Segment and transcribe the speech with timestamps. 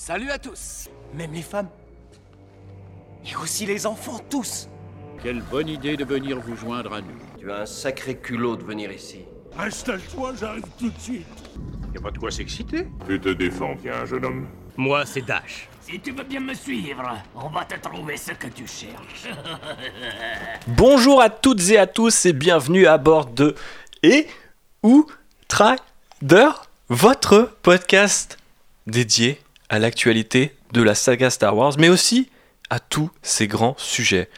[0.00, 1.68] Salut à tous, même les femmes.
[3.26, 4.68] Et aussi les enfants, tous.
[5.20, 7.18] Quelle bonne idée de venir vous joindre à nous.
[7.36, 9.22] Tu as un sacré culot de venir ici.
[9.58, 11.26] Installe-toi, j'arrive tout de suite.
[11.92, 12.86] Y a pas de quoi s'exciter.
[13.08, 14.46] Tu te défends bien, jeune homme.
[14.76, 15.68] Moi, c'est Dash.
[15.80, 19.26] Si tu veux bien me suivre, on va te trouver ce que tu cherches.
[20.68, 23.56] Bonjour à toutes et à tous et bienvenue à bord de
[24.04, 24.28] Et
[24.84, 25.08] ou
[25.48, 26.50] Trader,
[26.88, 28.38] votre podcast
[28.86, 32.28] dédié à l'actualité de la saga Star Wars, mais aussi
[32.70, 34.28] à tous ces grands sujets.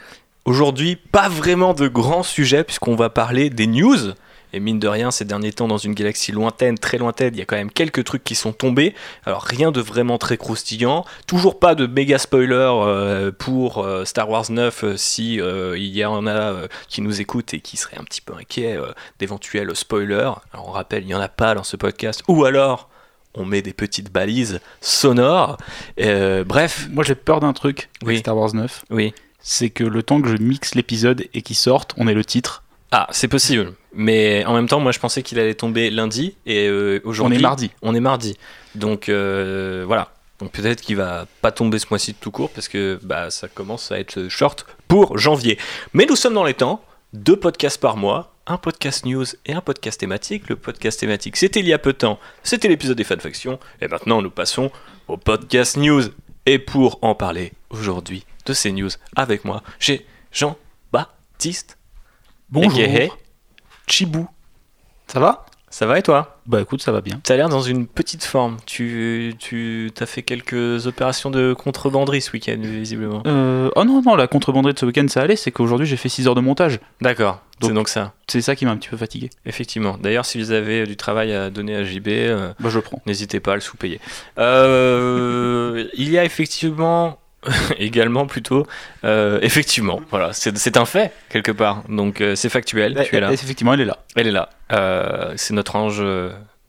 [0.45, 4.15] Aujourd'hui, pas vraiment de grands sujets puisqu'on va parler des news.
[4.53, 7.43] Et mine de rien, ces derniers temps, dans une galaxie lointaine, très lointaine, il y
[7.43, 8.95] a quand même quelques trucs qui sont tombés.
[9.25, 11.05] Alors rien de vraiment très croustillant.
[11.27, 15.97] Toujours pas de méga spoiler euh, pour euh, Star Wars 9 euh, si euh, il
[15.97, 16.55] y en a
[16.89, 18.77] qui nous écoutent et qui seraient un petit peu inquiets
[19.21, 20.33] d'éventuels spoilers.
[20.53, 22.23] Alors on rappelle, il n'y en a pas dans ce podcast.
[22.27, 22.89] Ou alors,
[23.35, 25.57] on met des petites balises sonores.
[26.01, 28.19] Euh, bref, Moi j'ai peur d'un truc Oui.
[28.19, 29.15] Star Wars 9, oui.
[29.41, 32.63] c'est que le temps que je mixe l'épisode et qu'il sorte, on ait le titre.
[32.93, 33.73] Ah, c'est possible.
[33.95, 37.39] Mais en même temps, moi je pensais qu'il allait tomber lundi et euh, On aujourd'hui.
[37.39, 37.71] est mardi.
[37.83, 38.37] On est mardi.
[38.75, 40.13] Donc euh, voilà.
[40.41, 43.47] Donc peut-être qu'il va pas tomber ce mois-ci de tout court parce que bah, ça
[43.47, 45.59] commence à être short pour janvier.
[45.93, 46.83] Mais nous sommes dans les temps.
[47.13, 50.49] Deux podcasts par mois, un podcast news et un podcast thématique.
[50.49, 52.19] Le podcast thématique, c'était il y a peu de temps.
[52.43, 53.61] C'était l'épisode des fanfactions.
[53.81, 54.73] Et maintenant, nous passons
[55.07, 56.03] au podcast news.
[56.47, 61.79] Et pour en parler aujourd'hui de ces news avec moi, j'ai Jean-Baptiste.
[62.49, 62.81] Bonjour.
[63.87, 64.29] Chibou.
[65.07, 65.47] Ça va?
[65.73, 66.41] Ça va et toi?
[66.47, 67.21] Bah écoute, ça va bien.
[67.23, 68.57] T'as l'air dans une petite forme.
[68.67, 73.23] Tu, tu as fait quelques opérations de contrebanderie ce week-end, visiblement.
[73.25, 76.09] Euh, oh non, non, la contrebanderie de ce week-end ça allait, c'est qu'aujourd'hui j'ai fait
[76.09, 76.81] 6 heures de montage.
[77.01, 79.31] D'accord, c'est Donc- ça, C'est ça qui m'a un petit peu fatigué.
[79.47, 79.97] effectivement.
[80.03, 83.01] D'ailleurs, si vous avez du travail à donner à JB, euh, Bah je prends.
[83.07, 84.01] n'hésitez pas à le sous-payer.
[84.39, 87.20] Euh, il y a effectivement,
[87.79, 88.67] également plutôt,
[89.05, 91.83] euh, effectivement, voilà, c'est c'est un fait, quelque part.
[91.89, 93.33] Donc euh, c'est factuel, tu es là.
[93.33, 93.99] Effectivement, elle est là.
[94.17, 94.51] Elle est là.
[94.73, 96.03] Euh, c'est notre ange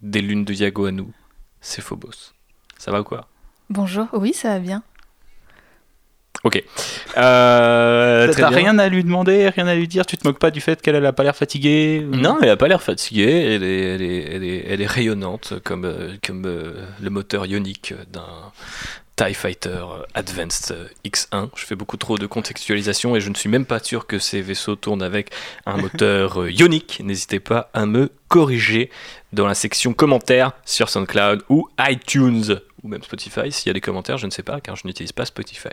[0.01, 1.12] des lunes de Yago à nous.
[1.59, 2.34] C'est Phobos.
[2.78, 3.28] Ça va ou quoi?
[3.69, 4.84] Bonjour, oui, ça va bien.
[6.44, 6.63] Ok.
[7.18, 10.59] Euh, T'as rien à lui demander, rien à lui dire, tu te moques pas du
[10.59, 13.53] fait qu'elle elle a pas l'air fatiguée ou- Non, elle a pas l'air fatiguée.
[13.56, 15.88] Elle est, elle est, elle est, elle est rayonnante comme,
[16.25, 18.25] comme euh, le moteur ionique d'un
[19.21, 21.49] TIE Fighter Advanced X1.
[21.55, 24.41] Je fais beaucoup trop de contextualisation et je ne suis même pas sûr que ces
[24.41, 25.29] vaisseaux tournent avec
[25.67, 27.01] un moteur euh, ionique.
[27.03, 28.89] N'hésitez pas à me corriger
[29.31, 33.51] dans la section commentaires sur SoundCloud ou iTunes ou même Spotify.
[33.51, 35.69] S'il y a des commentaires, je ne sais pas car je n'utilise pas Spotify.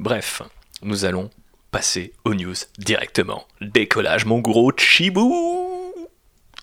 [0.00, 0.42] Bref,
[0.82, 1.30] nous allons
[1.70, 3.46] passer aux news directement.
[3.60, 5.94] Décollage, mon gros chibou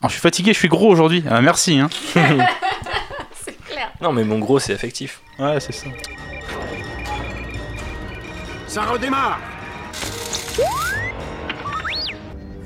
[0.01, 1.23] Ah, je suis fatigué, je suis gros aujourd'hui.
[1.29, 1.79] Ah, merci.
[1.79, 1.89] Hein.
[4.01, 5.21] Non, mais mon gros, c'est affectif.
[5.39, 5.87] Ouais, c'est ça.
[8.67, 9.39] Ça redémarre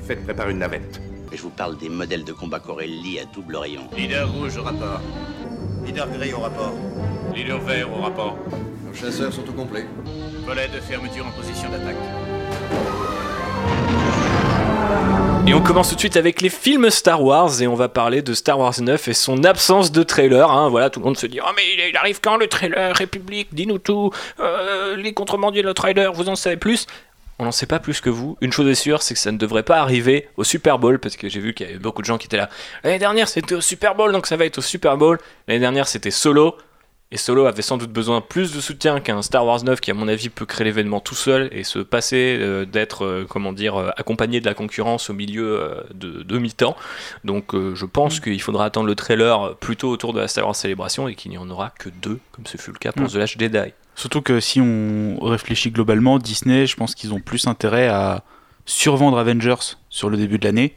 [0.06, 1.00] Faites préparer une navette.
[1.32, 3.88] Je vous parle des modèles de combat Corelli à double rayon.
[3.96, 5.00] Leader rouge au rapport.
[5.86, 6.74] Leader gris au rapport.
[7.34, 8.36] Leader vert au rapport.
[8.84, 9.86] Nos chasseurs sont au complet.
[10.44, 11.96] Volet de fermeture en position d'attaque.
[15.44, 18.22] Et on commence tout de suite avec les films Star Wars et on va parler
[18.22, 20.48] de Star Wars 9 et son absence de trailer.
[20.50, 20.68] hein.
[20.68, 22.94] Voilà, tout le monde se dit Oh, mais il arrive quand le trailer?
[22.96, 24.12] République Dis-nous tout.
[24.38, 26.86] Euh, les contrebandiers, le trailer, vous en savez plus?
[27.40, 28.36] On n'en sait pas plus que vous.
[28.40, 31.16] Une chose est sûre, c'est que ça ne devrait pas arriver au Super Bowl, parce
[31.16, 32.48] que j'ai vu qu'il y avait beaucoup de gens qui étaient là.
[32.84, 35.18] L'année dernière, c'était au Super Bowl, donc ça va être au Super Bowl.
[35.48, 36.56] L'année dernière, c'était Solo.
[37.12, 39.94] Et Solo avait sans doute besoin plus de soutien qu'un Star Wars 9 qui, à
[39.94, 43.76] mon avis, peut créer l'événement tout seul et se passer euh, d'être, euh, comment dire,
[43.76, 46.74] euh, accompagné de la concurrence au milieu euh, de demi-temps.
[47.24, 51.06] Donc je pense qu'il faudra attendre le trailer plutôt autour de la Star Wars Célébration
[51.06, 53.08] et qu'il n'y en aura que deux, comme ce fut le cas pour Mm.
[53.08, 53.72] The Last Jedi.
[53.94, 58.24] Surtout que si on réfléchit globalement, Disney, je pense qu'ils ont plus intérêt à
[58.64, 60.76] survendre Avengers sur le début de l'année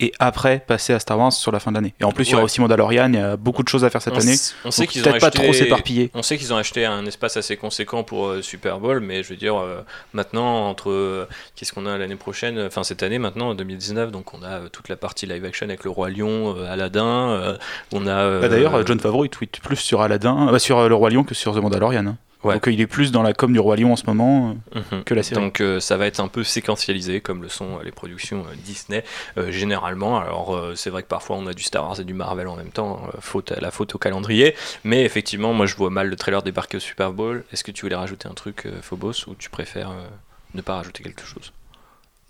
[0.00, 1.94] et après passer à Star Wars sur la fin de l'année.
[2.00, 3.90] Et en plus, il y aura aussi Mandalorian, il y a beaucoup de choses à
[3.90, 4.36] faire cette on, année.
[4.64, 6.10] on sait qu'ils ont peut-être pas acheté- trop s'éparpiller.
[6.14, 9.30] On sait qu'ils ont acheté un espace assez conséquent pour euh, Super Bowl, mais je
[9.30, 9.80] veux dire, euh,
[10.12, 10.90] maintenant, entre.
[10.90, 14.68] euh, Qu'est-ce qu'on a l'année prochaine Enfin, cette année, maintenant, en 2019, donc on a
[14.70, 17.56] toute la partie live action avec le Roi Lion, Aladdin.
[17.92, 18.40] on a.
[18.40, 21.54] Bah, D'ailleurs, John Favreau, il tweet plus sur Aladdin, sur le Roi Lion que sur
[21.54, 22.06] The Mandalorian.
[22.06, 22.16] hein.
[22.44, 22.54] Ouais.
[22.54, 24.80] Donc euh, il est plus dans la com du Roi Lion en ce moment euh,
[24.92, 25.04] Mhm.
[25.04, 25.40] que la série.
[25.40, 28.54] Donc euh, ça va être un peu séquentialisé comme le sont euh, les productions euh,
[28.64, 29.02] Disney
[29.38, 30.18] euh, généralement.
[30.20, 32.56] Alors euh, c'est vrai que parfois on a du Star Wars et du Marvel en
[32.56, 34.54] même temps, euh, faute à la faute au calendrier.
[34.84, 37.44] Mais effectivement, moi je vois mal le trailer débarquer au Super Bowl.
[37.52, 40.06] Est-ce que tu voulais rajouter un truc, euh, Phobos, ou tu préfères euh,
[40.54, 41.52] ne pas rajouter quelque chose?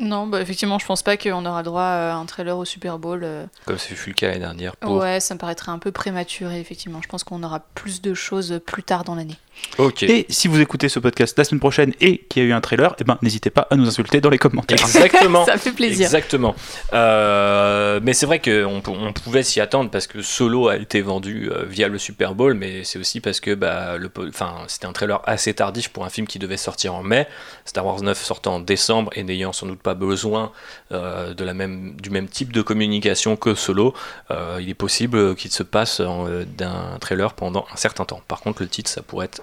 [0.01, 3.27] Non, bah effectivement, je pense pas qu'on aura droit à un trailer au Super Bowl.
[3.67, 6.61] Comme ce fut le cas l'année dernière pour Ouais, ça me paraîtrait un peu prématuré,
[6.61, 7.01] effectivement.
[7.03, 9.37] Je pense qu'on aura plus de choses plus tard dans l'année.
[10.03, 12.61] Et si vous écoutez ce podcast la semaine prochaine et qu'il y a eu un
[12.61, 14.79] trailer, eh ben, n'hésitez pas à nous insulter dans les commentaires.
[14.81, 15.45] Exactement.
[15.47, 16.07] Ça fait plaisir.
[16.07, 16.55] Exactement.
[16.93, 21.01] Euh, mais c'est vrai qu'on pou- on pouvait s'y attendre parce que Solo a été
[21.01, 24.55] vendu euh, via le Super Bowl, mais c'est aussi parce que bah, le, po- enfin,
[24.67, 27.27] c'était un trailer assez tardif pour un film qui devait sortir en mai.
[27.65, 30.53] Star Wars 9 sortant en décembre et n'ayant sans doute pas besoin
[30.93, 33.95] euh, de la même, du même type de communication que Solo,
[34.31, 38.23] euh, il est possible qu'il se passe d'un trailer pendant un certain temps.
[38.27, 39.43] Par contre, le titre, ça pourrait être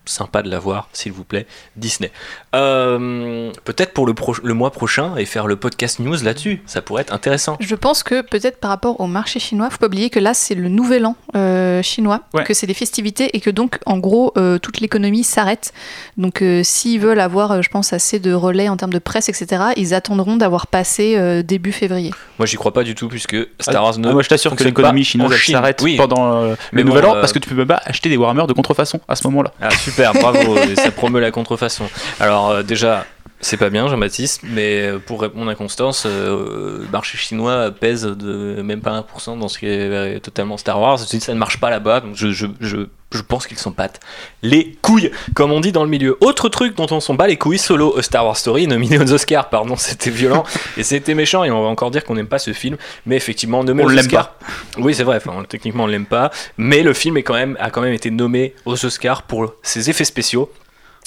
[0.05, 1.45] sympa de l'avoir, s'il vous plaît,
[1.75, 2.11] Disney.
[2.55, 6.81] Euh, peut-être pour le, pro- le mois prochain et faire le podcast news là-dessus, ça
[6.81, 7.57] pourrait être intéressant.
[7.59, 10.55] Je pense que peut-être par rapport au marché chinois, faut pas oublier que là c'est
[10.55, 12.43] le nouvel an euh, chinois, Ouais.
[12.43, 15.73] que c'est des festivités et que donc en gros euh, toute l'économie s'arrête.
[16.17, 19.29] Donc euh, s'ils veulent avoir, euh, je pense, assez de relais en termes de presse,
[19.29, 22.11] etc., ils attendront d'avoir passé euh, début février.
[22.39, 24.09] Moi, j'y crois pas du tout puisque Star Wars 9.
[24.09, 25.53] Ah, moi, je t'assure que l'économie chinoise Chine.
[25.55, 25.95] s'arrête Oui.
[25.97, 28.09] pendant euh, Mais le bon, nouvel an euh, parce que tu peux même pas acheter
[28.09, 29.53] des Warhammer de contrefaçon à ce moment-là.
[29.61, 31.89] Ah super, bravo, ça promeut la contrefaçon.
[32.19, 33.05] Alors euh, déjà,
[33.41, 38.61] c'est pas bien Jean-Baptiste, mais pour répondre à Constance, euh, le marché chinois pèse de
[38.61, 40.99] même pas 1% dans ce qui est euh, totalement Star Wars.
[40.99, 42.77] Ça ne marche pas là-bas, donc je, je, je,
[43.11, 43.99] je pense qu'ils s'en battent
[44.43, 46.17] les couilles, comme on dit dans le milieu.
[46.21, 49.11] Autre truc dont on s'en bat les couilles, Solo, A Star Wars Story, nominé aux
[49.11, 50.43] Oscars, pardon, c'était violent
[50.77, 53.63] et c'était méchant et on va encore dire qu'on n'aime pas ce film, mais effectivement,
[53.63, 54.35] nommé On aux Oscars.
[54.77, 57.71] Oui, c'est vrai, enfin, techniquement on l'aime pas, mais le film est quand même, a
[57.71, 60.51] quand même été nommé aux Oscars pour ses effets spéciaux.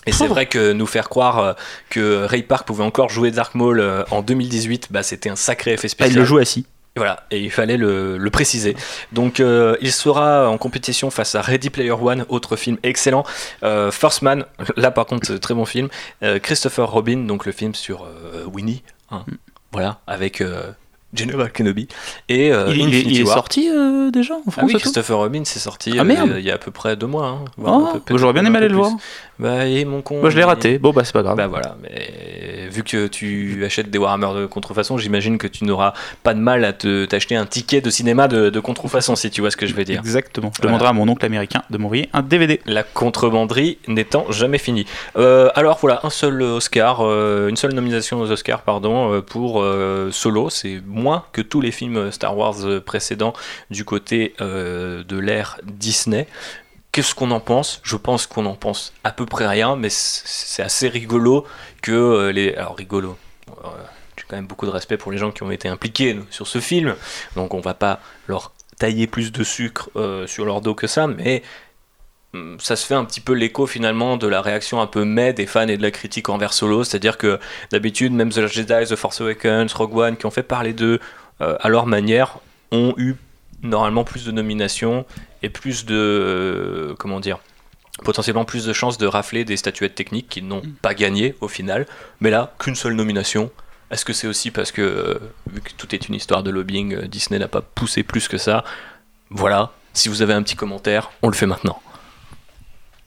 [0.07, 1.53] Et c'est vrai que nous faire croire euh,
[1.91, 5.73] que Ray Park pouvait encore jouer Dark Maul euh, en 2018, bah, c'était un sacré
[5.73, 6.13] effet Ah, spécial.
[6.17, 6.67] il le joue assis.
[6.97, 8.77] Voilà, et il fallait le, le préciser.
[9.11, 13.25] Donc, euh, il sera en compétition face à Ready Player One, autre film excellent.
[13.65, 14.45] Euh, First Man,
[14.77, 15.89] là par contre, très bon film.
[16.23, 18.07] Euh, Christopher Robin, donc le film sur
[18.53, 18.83] Winnie.
[19.11, 19.25] hein.
[19.73, 20.41] Voilà, avec
[21.15, 21.89] General Kenobi.
[22.29, 23.69] Et il, il est- il sorti
[24.13, 26.55] déjà en Ah France oui, et tout Christopher Robin, c'est sorti Ah, il y a
[26.55, 27.27] à peu près deux mois.
[27.27, 28.93] hein, Oh, peu- J'aurais bien aimé aller le voir.
[29.39, 30.21] Bah, et mon con.
[30.21, 30.79] Moi je l'ai raté.
[30.79, 31.37] Bon bah c'est pas grave.
[31.37, 35.93] bah voilà, mais vu que tu achètes des Warhammer de contrefaçon, j'imagine que tu n'auras
[36.23, 39.41] pas de mal à te t'acheter un ticket de cinéma de, de contrefaçon, si tu
[39.41, 39.99] vois ce que je veux dire.
[40.01, 40.51] Exactement.
[40.55, 40.69] Je Voilà.
[40.73, 42.61] demanderai à mon oncle américain de m'envoyer un DVD.
[42.67, 44.87] La contrebanderie n'étant jamais finie.
[45.17, 49.63] Euh, alors voilà, un seul Oscar, euh, une seule nomination aux Oscars, pardon, euh, pour
[49.63, 50.49] euh, Solo.
[50.51, 52.55] C'est moins que tous les films Star Wars
[52.85, 53.33] précédents
[53.71, 56.27] du côté de l'ère Disney.
[56.95, 57.81] Qu'est-ce qu'on en pense?
[57.83, 61.45] Je pense qu'on en pense à peu près rien, mais c'est assez rigolo
[61.83, 62.55] que euh, les.
[62.55, 63.19] Alors rigolo.
[63.49, 63.69] euh,
[64.17, 66.61] J'ai quand même beaucoup de respect pour les gens qui ont été impliqués sur ce
[66.61, 66.95] film,
[67.35, 67.99] donc on va pas
[68.29, 71.43] leur tailler plus de sucre euh, sur leur dos que ça, mais
[72.33, 75.33] hum, ça se fait un petit peu l'écho finalement de la réaction un peu meh
[75.33, 77.41] des fans et de la critique envers Solo, c'est-à-dire que
[77.73, 81.01] d'habitude même The Jedi, The Force Awakens, Rogue One, qui ont fait parler d'eux
[81.41, 82.39] à leur manière,
[82.71, 83.17] ont eu
[83.65, 85.05] normalement plus de nominations
[85.43, 87.39] et plus de euh, comment dire
[88.03, 91.87] potentiellement plus de chances de rafler des statuettes techniques qu'ils n'ont pas gagnées au final,
[92.21, 93.51] mais là qu'une seule nomination.
[93.91, 95.19] Est-ce que c'est aussi parce que euh,
[95.53, 98.39] vu que tout est une histoire de lobbying, euh, Disney n'a pas poussé plus que
[98.39, 98.65] ça
[99.31, 99.73] Voilà.
[99.93, 101.81] Si vous avez un petit commentaire, on le fait maintenant.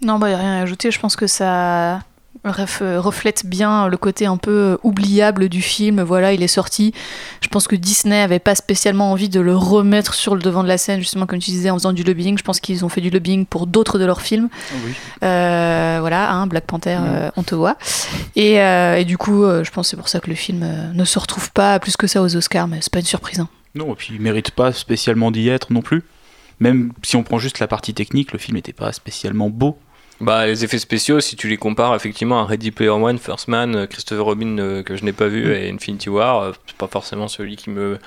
[0.01, 0.91] Non, bah, y a rien à ajouter.
[0.91, 1.99] Je pense que ça
[2.43, 6.01] reflète bien le côté un peu euh, oubliable du film.
[6.01, 6.93] Voilà, il est sorti.
[7.41, 10.67] Je pense que Disney avait pas spécialement envie de le remettre sur le devant de
[10.67, 12.37] la scène, justement, comme tu disais, en faisant du lobbying.
[12.37, 14.49] Je pense qu'ils ont fait du lobbying pour d'autres de leurs films.
[15.23, 17.77] Euh, voilà, hein, Black Panther, euh, on te voit.
[18.35, 20.61] Et, euh, et du coup, euh, je pense que c'est pour ça que le film
[20.63, 23.39] euh, ne se retrouve pas plus que ça aux Oscars, mais c'est pas une surprise.
[23.39, 23.49] hein.
[23.75, 26.03] Non, et puis il mérite pas spécialement d'y être non plus.
[26.59, 29.77] Même si on prend juste la partie technique, le film n'était pas spécialement beau.
[30.19, 33.75] Bah, les effets spéciaux, si tu les compares effectivement à Ready Player One, First Man,
[33.75, 35.51] euh, Christopher Robin euh, que je n'ai pas vu Mm.
[35.51, 37.99] et Infinity War, euh, c'est pas forcément celui qui me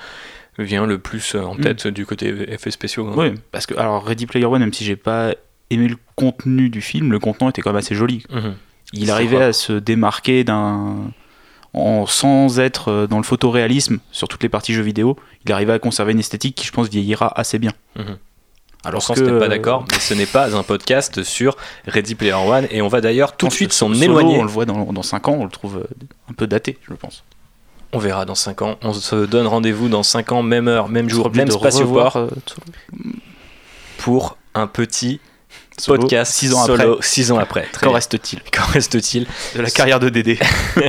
[0.59, 1.61] vient le plus euh, en Mm.
[1.61, 3.07] tête du côté effets spéciaux.
[3.07, 3.13] hein.
[3.15, 5.33] Oui, parce que alors Ready Player One, même si j'ai pas
[5.69, 8.23] aimé le contenu du film, le contenant était quand même assez joli.
[8.29, 8.55] Mhm.
[8.93, 9.45] Il arrivait vrai.
[9.45, 11.11] à se démarquer d'un
[11.73, 15.15] en, sans être dans le photoréalisme sur toutes les parties jeux vidéo,
[15.45, 17.71] il arrivait à conserver une esthétique qui je pense vieillira assez bien.
[17.95, 18.17] Mhm.
[18.83, 22.67] Alors que n'est pas d'accord, mais ce n'est pas un podcast sur Ready Player One
[22.71, 24.37] et on va d'ailleurs tout de suite s'en éloigner.
[24.39, 26.93] On le voit dans, dans 5 ans, on le trouve euh, un peu daté, je
[26.93, 27.23] pense.
[27.93, 28.77] On verra dans 5 ans.
[28.81, 32.29] On se donne rendez-vous dans 5 ans, même heure, même jour, même revoir, euh,
[33.97, 35.19] pour un petit
[35.81, 37.07] Solo, podcast six ans solo après.
[37.07, 37.67] 6 ans après.
[37.81, 40.37] Qu'en reste-t-il Qu'en reste-t-il de la carrière de Dédé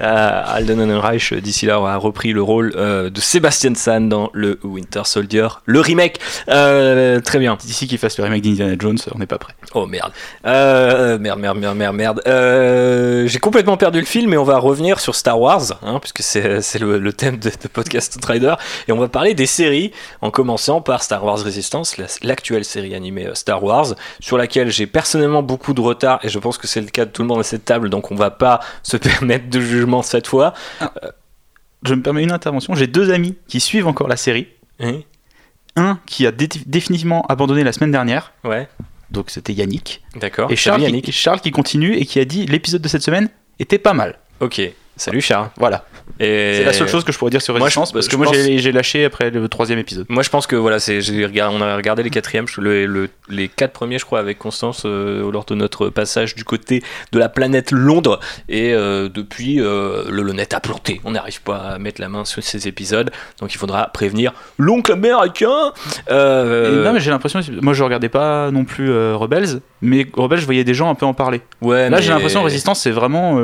[0.00, 4.58] Euh, Alden Ehrenreich, d'ici là, a repris le rôle euh, de Sébastien Stan dans le
[4.64, 6.18] Winter Soldier, le remake.
[6.48, 7.56] Euh, très bien.
[7.62, 9.52] D'ici qu'il fasse le remake d'Indiana Jones, on n'est pas prêt.
[9.74, 10.12] Oh merde.
[10.46, 12.22] Euh, merde, merde, merde, merde, merde.
[12.26, 16.22] Euh, J'ai complètement perdu le film, mais on va revenir sur Star Wars, hein, puisque
[16.22, 18.54] c'est le, le thème de, de Podcast Trader.
[18.88, 22.94] Et on va parler des séries, en commençant par Star Wars Resistance, la- l'actuelle série
[22.96, 23.94] animée euh, Star Wars.
[24.20, 27.10] Sur laquelle j'ai personnellement beaucoup de retard et je pense que c'est le cas de
[27.10, 30.26] tout le monde à cette table, donc on va pas se permettre de jugement cette
[30.26, 30.54] fois.
[31.84, 32.74] Je me permets une intervention.
[32.74, 34.48] J'ai deux amis qui suivent encore la série.
[35.76, 38.32] Un qui a dé- définitivement abandonné la semaine dernière.
[38.44, 38.68] Ouais,
[39.10, 40.02] Donc c'était Yannick.
[40.16, 40.50] d'accord.
[40.52, 41.04] Et Charles, Yannick.
[41.06, 43.28] qui, Charles qui continue et qui a dit l'épisode de cette semaine
[43.58, 44.18] était pas mal.
[44.40, 44.60] Ok,
[44.96, 45.50] salut Charles.
[45.56, 45.84] Voilà.
[46.20, 48.26] C'est la seule chose que je pourrais dire sur Moi, je- Résistance parce que moi
[48.26, 50.06] pense- j'ai lâché après le troisième épisode.
[50.08, 50.76] Moi, je pense que voilà,
[51.50, 55.30] on a regardé les quatrièmes, le- le- les quatre premiers, je crois, avec Constance euh,
[55.32, 56.82] lors de notre passage du côté
[57.12, 58.20] de la planète Londres.
[58.48, 61.00] Et euh, depuis, euh, le, net a planté.
[61.04, 64.92] On n'arrive pas à mettre la main sur ces épisodes, donc il faudra prévenir l'oncle
[64.92, 65.72] américain.
[66.10, 70.64] Non mais j'ai l'impression, moi je regardais pas non plus Rebels, mais Rebels je voyais
[70.64, 71.40] des gens un peu en parler.
[71.62, 73.36] ouais, Là mais- j'ai l'impression Résistance c'est vraiment.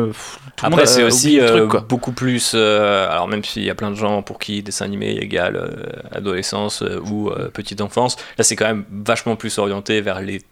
[0.57, 2.53] tout Après, c'est aussi euh, truc, beaucoup plus.
[2.55, 5.87] euh, alors, même s'il y a plein de gens pour qui dessin animé égale euh,
[6.11, 10.43] adolescence ou petite enfance, là, c'est quand même vachement plus orienté vers les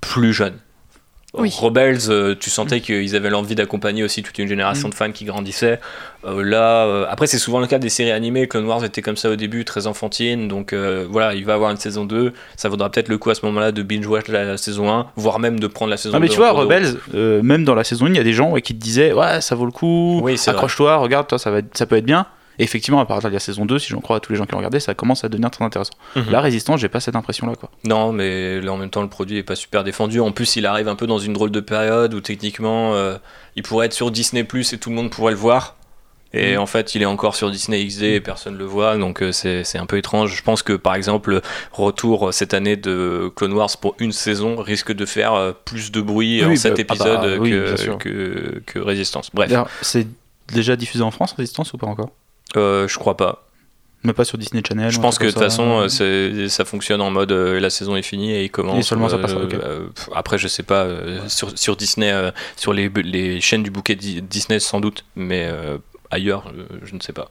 [0.00, 0.58] plus jeunes.
[1.34, 1.50] Oui.
[1.58, 5.24] Rebels, euh, tu sentais qu'ils avaient l'envie d'accompagner aussi toute une génération de fans qui
[5.24, 5.80] grandissait.
[6.26, 8.46] Euh, là, euh, après, c'est souvent le cas des séries animées.
[8.48, 10.46] Clone Wars était comme ça au début, très enfantine.
[10.46, 12.34] Donc euh, voilà, il va avoir une saison 2.
[12.56, 15.58] Ça vaudra peut-être le coup à ce moment-là de binge-watch la saison 1, voire même
[15.58, 16.22] de prendre la saison Ah 2.
[16.22, 16.50] mais tu vois.
[16.52, 18.82] Rebels, euh, même dans la saison 1, il y a des gens ouais, qui te
[18.82, 21.96] disaient Ouais, ça vaut le coup, Oui, accroche-toi, regarde, toi, ça, va être- ça peut
[21.96, 22.26] être bien.
[22.58, 24.44] Et effectivement, à partir de la saison 2, si j'en crois à tous les gens
[24.46, 25.94] qui ont regardé, ça commence à devenir très intéressant.
[26.16, 26.24] Mhm.
[26.30, 27.54] La résistance, j'ai pas cette impression-là.
[27.56, 27.70] quoi.
[27.84, 30.20] Non, mais là en même temps, le produit est pas super défendu.
[30.20, 33.16] En plus, il arrive un peu dans une drôle de période où techniquement, euh,
[33.56, 35.76] il pourrait être sur Disney Plus et tout le monde pourrait le voir.
[36.34, 36.60] Et Mm.
[36.60, 39.76] en fait, il est encore sur Disney XD et personne le voit, donc euh, c'est
[39.78, 40.34] un peu étrange.
[40.34, 41.42] Je pense que par exemple, le
[41.72, 46.00] retour euh, cette année de Clone Wars pour une saison risque de faire plus de
[46.00, 49.30] bruit en cet bah, ah épisode bah, oui, que, que, que Résistance.
[49.34, 50.06] Bref, c'est
[50.52, 52.10] déjà diffusé en France, Résistance, ou pas encore?
[52.56, 53.46] Euh, je crois pas.
[54.04, 56.02] Mais pas sur Disney Channel Je pense que de toute façon, ça.
[56.02, 58.78] euh, ça fonctionne en mode euh, la saison est finie et il commence.
[58.78, 59.54] Et seulement ça euh, ok.
[59.54, 60.88] euh, pff, après, je sais pas,
[61.28, 62.12] sur, sur Disney,
[62.56, 65.48] sur les, les chaînes du bouquet Di- Disney sans doute, mais
[66.10, 67.30] ailleurs, je ne sais pas.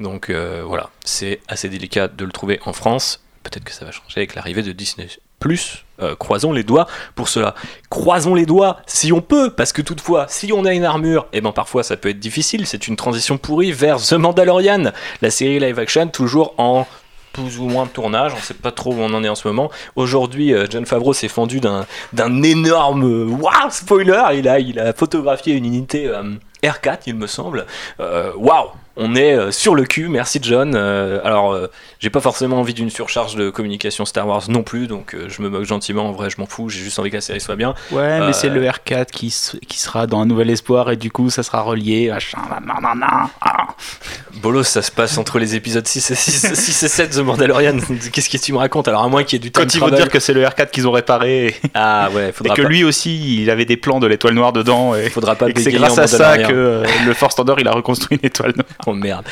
[0.00, 3.22] Donc voilà, c'est assez délicat de le trouver en France.
[3.42, 5.08] Peut-être que ça va changer avec l'arrivée de Disney
[5.40, 5.84] Plus.
[6.02, 7.54] Euh, croisons les doigts pour cela.
[7.90, 11.40] Croisons les doigts si on peut, parce que toutefois, si on a une armure, et
[11.40, 12.66] ben parfois ça peut être difficile.
[12.66, 16.86] C'est une transition pourrie vers The Mandalorian, la série live action toujours en
[17.32, 19.46] plus ou moins de tournage, on sait pas trop où on en est en ce
[19.46, 19.70] moment.
[19.94, 24.22] Aujourd'hui, euh, John Favreau s'est fendu d'un énorme waouh spoiler.
[24.32, 26.22] Il a photographié une unité euh,
[26.64, 27.66] R4, il me semble.
[27.98, 30.08] Waouh, on est euh, sur le cul.
[30.08, 30.74] Merci John.
[30.74, 31.68] Euh, alors, euh,
[32.00, 35.42] j'ai pas forcément envie d'une surcharge de communication Star Wars non plus, donc euh, je
[35.42, 36.08] me moque gentiment.
[36.08, 36.68] En vrai, je m'en fous.
[36.68, 37.74] J'ai juste envie que la série soit bien.
[37.92, 41.10] Ouais, mais c'est le R4 qui, s- qui sera dans un nouvel espoir et du
[41.10, 42.10] coup ça sera relié.
[42.10, 43.68] Machin, nan, nan, nan, ah.
[44.36, 47.78] Bolos, ça se passe entre les épisodes 6 et, 6, 6 et 7 The Mandalorian.
[48.12, 49.80] Qu'est-ce que tu me racontes Alors, à moins qu'il y ait du time Quand ils
[49.80, 52.62] vont dire que c'est le R4 qu'ils ont réparé et, Ah ouais, et faudra que
[52.62, 55.52] pas, lui aussi il avait des plans de l'étoile noire dedans et, faudra pas et
[55.52, 58.52] que c'est grâce à ça que euh, le Force Thunder il a reconstruit une étoile
[58.56, 58.66] noire.
[58.86, 59.24] Oh merde.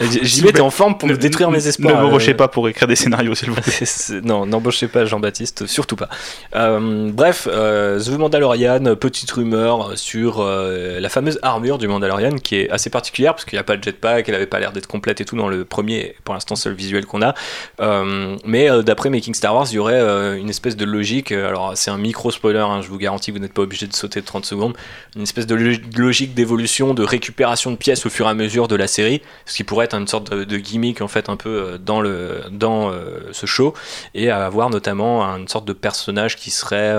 [0.00, 1.96] J'y vais, t'es en forme pour me détruire mes espoirs.
[1.96, 4.20] Ne m'embauchez euh, pas pour écrire des scénarios s'il vous plaît.
[4.22, 6.08] Non, n'embauchez pas Jean-Baptiste, surtout pas.
[6.54, 12.70] Euh, bref, euh, The Mandalorian, petite rumeur sur la fameuse armure du Mandalorian qui est
[12.70, 15.20] assez particulière parce qu'il n'y a pas de jetpack, elle avait pas l'air d'être complète
[15.20, 17.34] et tout dans le premier, pour l'instant seul visuel qu'on a.
[17.80, 21.32] Euh, mais euh, d'après Making Star Wars, il y aurait euh, une espèce de logique,
[21.32, 23.94] alors c'est un micro spoiler, hein, je vous garantis que vous n'êtes pas obligé de
[23.94, 24.76] sauter de 30 secondes,
[25.16, 28.68] une espèce de lo- logique d'évolution, de récupération de pièces au fur et à mesure
[28.68, 31.36] de la série, ce qui pourrait être une sorte de, de gimmick en fait un
[31.36, 32.92] peu dans, le, dans
[33.32, 33.74] ce show,
[34.14, 36.94] et avoir notamment une sorte de personnage qui serait...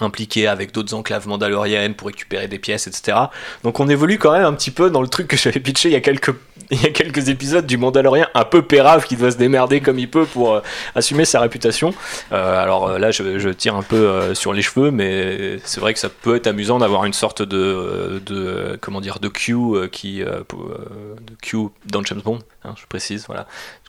[0.00, 3.16] impliqué avec d'autres enclaves mandaloriennes pour récupérer des pièces, etc.
[3.62, 5.92] Donc on évolue quand même un petit peu dans le truc que j'avais pitché il
[5.92, 6.34] y a quelques
[6.70, 9.98] il y a quelques épisodes du Mandalorien un peu pérave qui doit se démerder comme
[9.98, 10.60] il peut pour euh,
[10.94, 11.94] assumer sa réputation.
[12.32, 15.92] Euh, alors euh, là, je, je tire un peu sur les cheveux, mais c'est vrai
[15.92, 20.20] que ça peut être amusant d'avoir une sorte de, de comment dire de Q qui
[20.20, 22.38] de Q dans James Bond.
[22.64, 23.46] hein, je précise, voilà.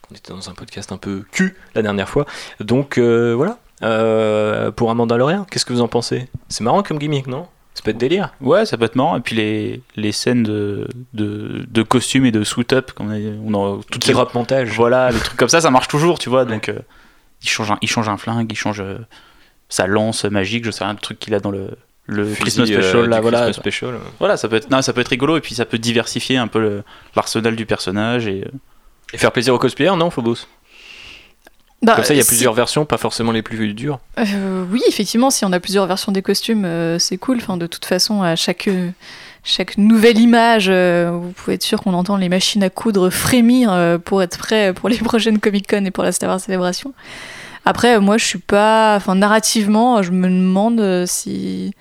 [0.08, 2.26] Qu'on était dans un podcast un peu Q la dernière fois.
[2.60, 3.58] Donc voilà.
[3.86, 6.27] Euh, pour un Mandalorien, qu'est-ce que vous en pensez?
[6.50, 7.48] C'est marrant comme gimmick, non?
[7.75, 8.34] Ça peut être délire.
[8.42, 9.18] Ouais, ça peut être marrant.
[9.18, 13.54] Et puis les, les scènes de, de, de costumes et de suit-up, on a, on
[13.54, 14.70] a toutes Qui rap montage.
[14.70, 16.46] Voilà, les trucs comme ça, ça marche toujours, tu vois.
[16.46, 16.80] Donc, euh,
[17.44, 18.98] il, change un, il change un flingue, il change euh,
[19.70, 21.72] sa lance magique, je sais rien, le truc qu'il a dans le,
[22.06, 23.10] le Fusil, Christmas euh, Special.
[23.10, 23.94] là, voilà, Christmas Special.
[24.20, 26.48] voilà ça, peut être, non, ça peut être rigolo et puis ça peut diversifier un
[26.48, 26.82] peu
[27.15, 28.25] l'arsenal du personnage.
[28.25, 28.46] Et,
[29.13, 30.48] Et faire plaisir aux cosplayers, non, Phobos?
[31.86, 34.00] Bah, Comme ça, il y a si- plusieurs versions, pas forcément les plus dures.
[34.20, 37.38] Euh, oui, effectivement, si on a plusieurs versions des costumes, euh, c'est cool.
[37.38, 38.70] Enfin, de toute façon, à chaque,
[39.44, 43.72] chaque nouvelle image, euh, vous pouvez être sûr qu'on entend les machines à coudre frémir
[43.72, 46.94] euh, pour être prêt pour les prochaines Comic Con et pour la Star Wars Célébration.
[47.65, 48.96] Après, moi, je suis pas.
[48.96, 51.74] Enfin, narrativement, je me demande si,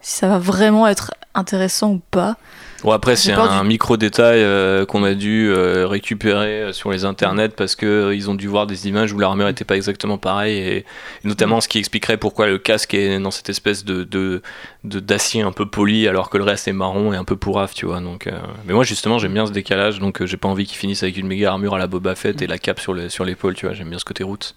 [0.00, 2.36] si ça va vraiment être intéressant ou pas.
[2.82, 7.04] Bon, après, c'est un du- micro-détail euh, qu'on a dû euh, récupérer euh, sur les
[7.04, 10.76] internets parce qu'ils ont dû voir des images où l'armure n'était pas exactement pareille et,
[10.78, 10.84] et
[11.24, 14.40] notamment ce qui expliquerait pourquoi le casque est dans cette espèce de de-
[14.84, 17.72] de- d'acier un peu poli alors que le reste est marron et un peu pourrave,
[17.74, 18.00] tu vois.
[18.00, 18.32] Donc, euh,
[18.66, 21.16] Mais moi, justement, j'aime bien ce décalage donc euh, j'ai pas envie qu'ils finissent avec
[21.18, 23.66] une méga armure à la Boba Fett et la cape sur le- sur l'épaule, tu
[23.66, 23.74] vois.
[23.74, 24.54] J'aime bien ce côté route.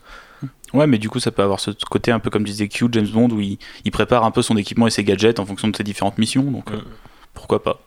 [0.73, 3.07] Ouais, mais du coup, ça peut avoir ce côté un peu comme disait Q, James
[3.07, 5.75] Bond, où il, il prépare un peu son équipement et ses gadgets en fonction de
[5.75, 6.43] ses différentes missions.
[6.43, 6.83] Donc, euh, Mm.
[7.33, 7.79] pourquoi pas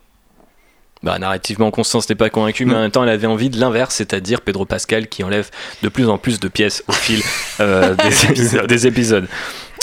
[1.03, 2.83] Bah, narrativement, Constance n'est pas convaincue, mais en Non.
[2.83, 5.50] même temps, elle avait envie de l'inverse, c'est-à-dire Pedro Pascal qui enlève
[5.83, 7.23] de plus en plus de pièces au fil
[7.61, 9.29] euh, des, épisodes- des épisodes.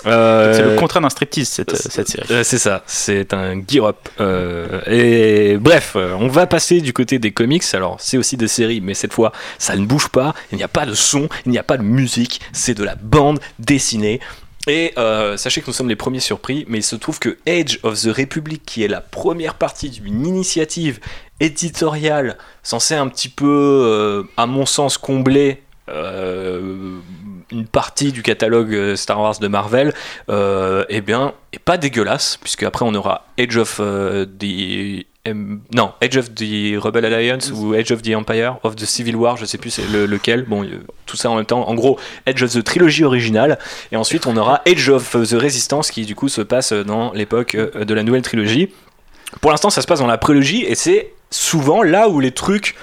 [0.05, 2.27] Euh, C'est le contraire d'un striptease, cette, cette série.
[2.31, 3.97] euh, c'est ça, c'est un gear up.
[4.19, 7.63] Euh, et bref, euh, on va passer du côté des comics.
[7.73, 10.33] Alors, c'est aussi des séries, mais cette fois, ça ne bouge pas.
[10.51, 12.41] Il n'y a pas de son, il n'y a pas de musique.
[12.51, 14.19] C'est de la bande dessinée.
[14.67, 17.79] Et euh, sachez que nous sommes les premiers surpris, mais il se trouve que Age
[17.83, 20.99] of the Republic, qui est la première partie d'une initiative
[21.39, 26.99] éditoriale censée un petit peu, euh, à mon sens, combler euh,
[27.51, 29.93] une partie du catalogue Star Wars de Marvel,
[30.29, 36.17] eh bien, est pas dégueulasse, puisque après on aura Age of the Em- non, Age
[36.17, 39.57] of the Rebel Alliance ou Age of the Empire of the Civil War, je sais
[39.57, 40.43] plus c'est le- lequel.
[40.43, 41.65] Bon, euh, tout ça en même temps.
[41.69, 43.57] En gros, Age of the trilogie originale,
[43.93, 47.55] et ensuite on aura Age of the Resistance qui du coup se passe dans l'époque
[47.55, 48.69] euh, de la nouvelle trilogie.
[49.39, 52.75] Pour l'instant, ça se passe dans la prélogie et c'est souvent là où les trucs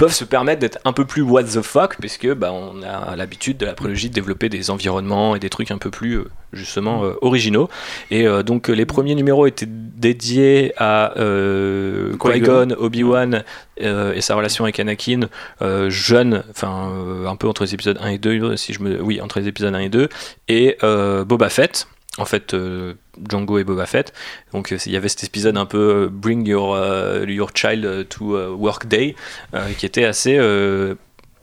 [0.00, 3.58] peuvent se permettre d'être un peu plus what the fuck puisque bah, on a l'habitude
[3.58, 7.04] de la prélogie de développer des environnements et des trucs un peu plus euh, justement
[7.04, 7.68] euh, originaux
[8.10, 12.74] et euh, donc les premiers numéros étaient dédiés à euh, Qui-Gon.
[12.78, 13.44] Obi-Wan
[13.76, 15.28] et sa relation avec Anakin
[15.88, 16.90] jeune enfin
[17.26, 19.74] un peu entre les épisodes 1 et 2 si je me oui entre les épisodes
[19.74, 20.08] 1 et 2
[20.48, 20.76] et
[21.26, 21.86] Boba Fett
[22.20, 22.94] en fait euh,
[23.28, 24.12] Django et Boba Fett
[24.52, 26.76] donc euh, il y avait cet épisode un peu euh, Bring Your,
[27.26, 29.16] your Child to Work Day
[29.54, 30.38] euh, qui était assez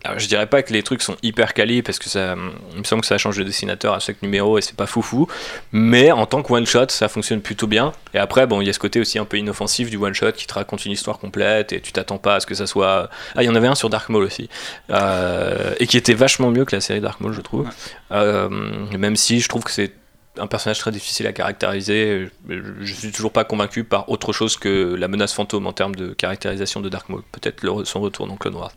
[0.03, 2.35] alors, je dirais pas que les trucs sont hyper quali parce que ça,
[2.73, 5.27] il me semble que ça change de dessinateur à chaque numéro et c'est pas foufou,
[5.71, 7.91] mais en tant que one shot ça fonctionne plutôt bien.
[8.13, 10.33] Et après bon il y a ce côté aussi un peu inoffensif du one shot
[10.33, 13.09] qui te raconte une histoire complète et tu t'attends pas à ce que ça soit.
[13.35, 14.49] Ah il y en avait un sur Dark Maul aussi
[14.89, 17.67] Euh, et qui était vachement mieux que la série Dark Maul je trouve.
[18.11, 18.49] Euh,
[18.97, 19.91] même si je trouve que c'est
[20.39, 22.29] un personnage très difficile à caractériser.
[22.47, 26.09] Je, suis toujours pas convaincu par autre chose que la menace fantôme en termes de
[26.09, 27.07] caractérisation de Dark.
[27.31, 28.71] Peut-être son retour dans Clone Wars.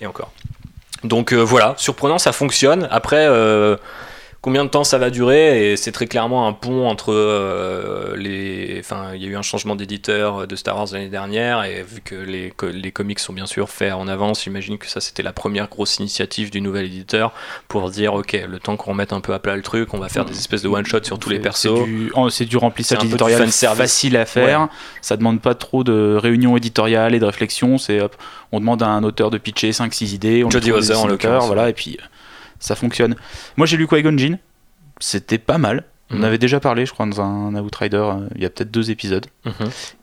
[0.00, 0.32] Et encore.
[1.04, 2.88] Donc euh, voilà, surprenant, ça fonctionne.
[2.90, 3.76] Après, euh,
[4.44, 8.76] combien de temps ça va durer Et c'est très clairement un pont entre euh, les.
[8.78, 12.02] Enfin, il y a eu un changement d'éditeur de Star Wars l'année dernière, et vu
[12.02, 15.32] que les, les comics sont bien sûr faits en avance, j'imagine que ça c'était la
[15.32, 17.32] première grosse initiative du nouvel éditeur
[17.68, 20.10] pour dire ok, le temps qu'on remette un peu à plat le truc, on va
[20.10, 21.68] faire des espèces de one shot sur tous les persos.
[22.28, 24.68] C'est du, remplissage éditorial facile à faire.
[25.00, 27.78] Ça demande pas trop de réunions éditoriales et de réflexion.
[27.78, 27.98] C'est
[28.52, 30.44] on demande à un auteur de pitcher 5-6 idées.
[30.44, 32.04] On Jody Ozer, en l'occurrence, Voilà, et puis euh,
[32.64, 33.14] ça fonctionne.
[33.56, 34.38] Moi j'ai lu Qui-Gon Jinn.
[35.00, 35.84] C'était pas mal.
[36.10, 36.24] On Mhm.
[36.24, 39.26] avait déjà parlé, je crois, dans un Outrider, euh, il y a peut-être deux épisodes.
[39.46, 39.52] Mhm.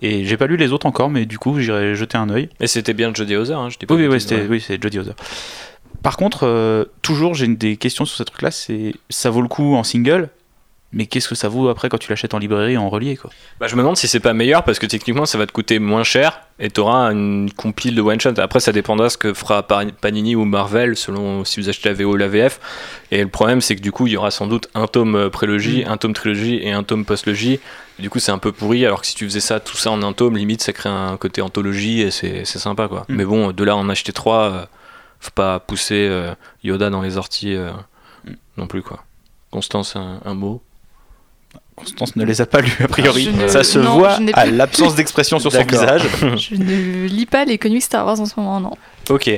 [0.01, 2.49] Et j'ai pas lu les autres encore, mais du coup, j'irai jeter un œil.
[2.59, 4.99] Et c'était bien Jodie Ozer, hein, je dis pas Oui, oui, c'était- oui, c'est Jodie
[4.99, 5.13] Ozer.
[6.03, 8.49] Par contre, euh, toujours, j'ai des questions sur ce truc-là.
[8.51, 10.29] C'est, ça vaut le coup en single,
[10.93, 13.67] mais qu'est-ce que ça vaut après quand tu l'achètes en librairie en relié, quoi Bah,
[13.67, 16.03] je me demande si c'est pas meilleur parce que techniquement ça va te coûter moins
[16.03, 18.33] cher et t'auras une compile de one shot.
[18.37, 22.13] Après ça dépendra ce que fera Panini ou Marvel selon si vous achetez la VO
[22.13, 22.59] ou la VF.
[23.11, 25.29] Et le problème c'est que du coup il y aura sans doute un tome euh,
[25.29, 27.59] prélogie, un tome trilogie et un tome postlogie.
[27.99, 29.91] Et Du coup c'est un peu pourri alors que si tu faisais ça tout ça
[29.91, 33.05] en un tome limite ça crée un côté anthologie et c'est sympa quoi.
[33.07, 33.15] Mm.
[33.15, 34.65] Mais bon de là en acheter trois, euh,
[35.19, 37.71] faut pas pousser euh, Yoda dans les orties euh,
[38.25, 38.31] Mm.
[38.57, 39.03] non plus quoi.
[39.51, 40.61] Constance un, un mot.
[41.75, 43.31] Constance ne les a pas lus, a priori.
[43.33, 46.03] Ne- Ça se non, voit à l'absence d'expression sur son visage.
[46.37, 48.73] Je ne lis pas les comics Star Wars en ce moment, non.
[49.09, 49.29] Ok.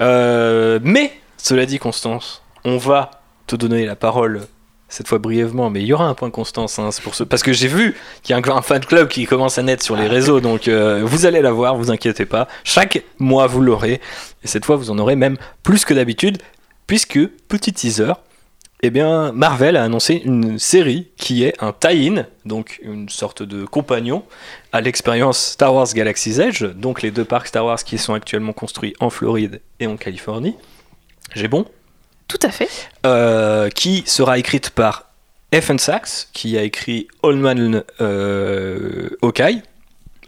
[0.00, 3.10] Euh, mais, cela dit, Constance, on va
[3.46, 4.42] te donner la parole
[4.88, 7.24] cette fois brièvement, mais il y aura un point Constance, hein, c'est pour ce...
[7.24, 9.82] parce que j'ai vu qu'il y a un, un fan club qui commence à naître
[9.82, 12.46] sur les réseaux, donc euh, vous allez la voir, vous inquiétez pas.
[12.62, 14.00] Chaque mois vous l'aurez,
[14.44, 16.38] et cette fois vous en aurez même plus que d'habitude,
[16.86, 17.18] puisque
[17.48, 18.12] petit teaser.
[18.84, 23.64] Eh bien, Marvel a annoncé une série qui est un tie-in, donc une sorte de
[23.64, 24.24] compagnon
[24.72, 28.52] à l'expérience Star Wars Galaxy's Edge, donc les deux parcs Star Wars qui sont actuellement
[28.52, 30.56] construits en Floride et en Californie.
[31.32, 31.64] J'ai bon?
[32.26, 32.68] Tout à fait.
[33.06, 35.10] Euh, Qui sera écrite par
[35.54, 35.76] F.
[35.76, 39.62] Sachs, qui a écrit Old Man euh, Hawkeye,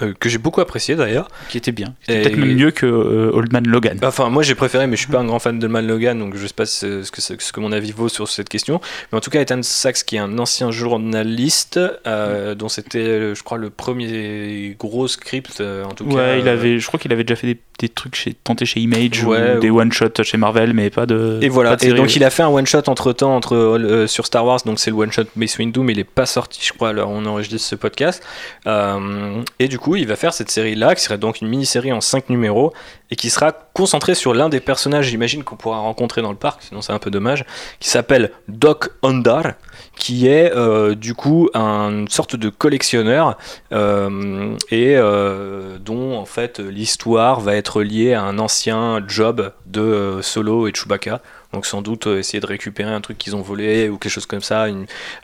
[0.03, 1.29] euh, que j'ai beaucoup apprécié d'ailleurs.
[1.49, 1.95] Qui était bien.
[2.07, 3.99] C'était peut-être même mieux que euh, Old Man Logan.
[4.03, 6.37] Enfin, moi j'ai préféré, mais je suis pas un grand fan de Man Logan, donc
[6.37, 8.81] je sais pas ce que, ce que mon avis vaut sur cette question.
[9.13, 13.43] Mais en tout cas, Ethan Sachs, qui est un ancien journaliste, euh, dont c'était, je
[13.43, 16.15] crois, le premier gros script, euh, en tout cas.
[16.15, 18.81] Ouais, il avait, je crois qu'il avait déjà fait des, des trucs chez, tenté chez
[18.81, 21.39] Image Ouais, ou des ou- one shot chez Marvel, mais pas de.
[21.43, 24.07] Et voilà, de et donc il a fait un one shot entre temps entre, euh,
[24.07, 26.61] sur Star Wars, donc c'est le one shot Mace Windu, mais il est pas sorti,
[26.65, 28.23] je crois, alors on enregistre ce podcast.
[28.67, 32.01] Euh, et du coup, il va faire cette série-là, qui serait donc une mini-série en
[32.01, 32.73] 5 numéros,
[33.11, 36.63] et qui sera concentrée sur l'un des personnages, j'imagine, qu'on pourra rencontrer dans le parc,
[36.63, 37.45] sinon c'est un peu dommage,
[37.81, 39.53] qui s'appelle Doc Ondar,
[39.97, 43.37] qui est euh, du coup une sorte de collectionneur,
[43.73, 50.19] euh, et euh, dont en fait l'histoire va être liée à un ancien job de
[50.23, 51.21] Solo et Chewbacca.
[51.55, 54.27] Donc sans doute euh, essayer de récupérer un truc qu'ils ont volé ou quelque chose
[54.27, 54.67] comme ça.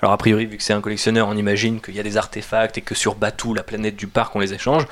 [0.00, 2.78] Alors a priori, vu que c'est un collectionneur, on imagine qu'il y a des artefacts
[2.78, 4.84] et que sur Batuu, la planète du parc, on les échange.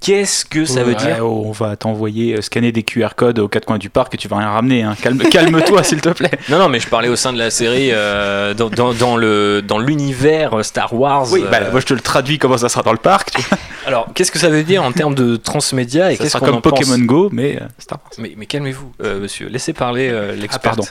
[0.00, 3.38] Qu'est-ce que ça veut Ouais, dire oh, On va t'envoyer euh, scanner des QR codes
[3.38, 4.82] aux quatre coins du parc et tu vas rien ramener.
[4.82, 4.94] hein.
[5.00, 6.30] Calme, calme-toi, s'il te plaît.
[6.48, 9.62] Non, non, mais je parlais au sein de la série, euh, dans, dans, dans le
[9.66, 11.26] dans l'univers Star Wars.
[11.32, 13.30] Oui, bah, euh, moi je te le traduis comment ça sera dans le parc.
[13.32, 13.58] tu vois.
[13.86, 16.46] Alors, qu'est-ce que ça veut dire en termes de transmédia et Ça qu'est-ce sera qu'on
[16.46, 18.12] comme en pense Pokémon Go, mais euh, Star Wars.
[18.18, 19.48] Mais, mais calmez-vous, euh, monsieur.
[19.48, 20.60] Laissez parler euh, l'expert.
[20.72, 20.82] pardon.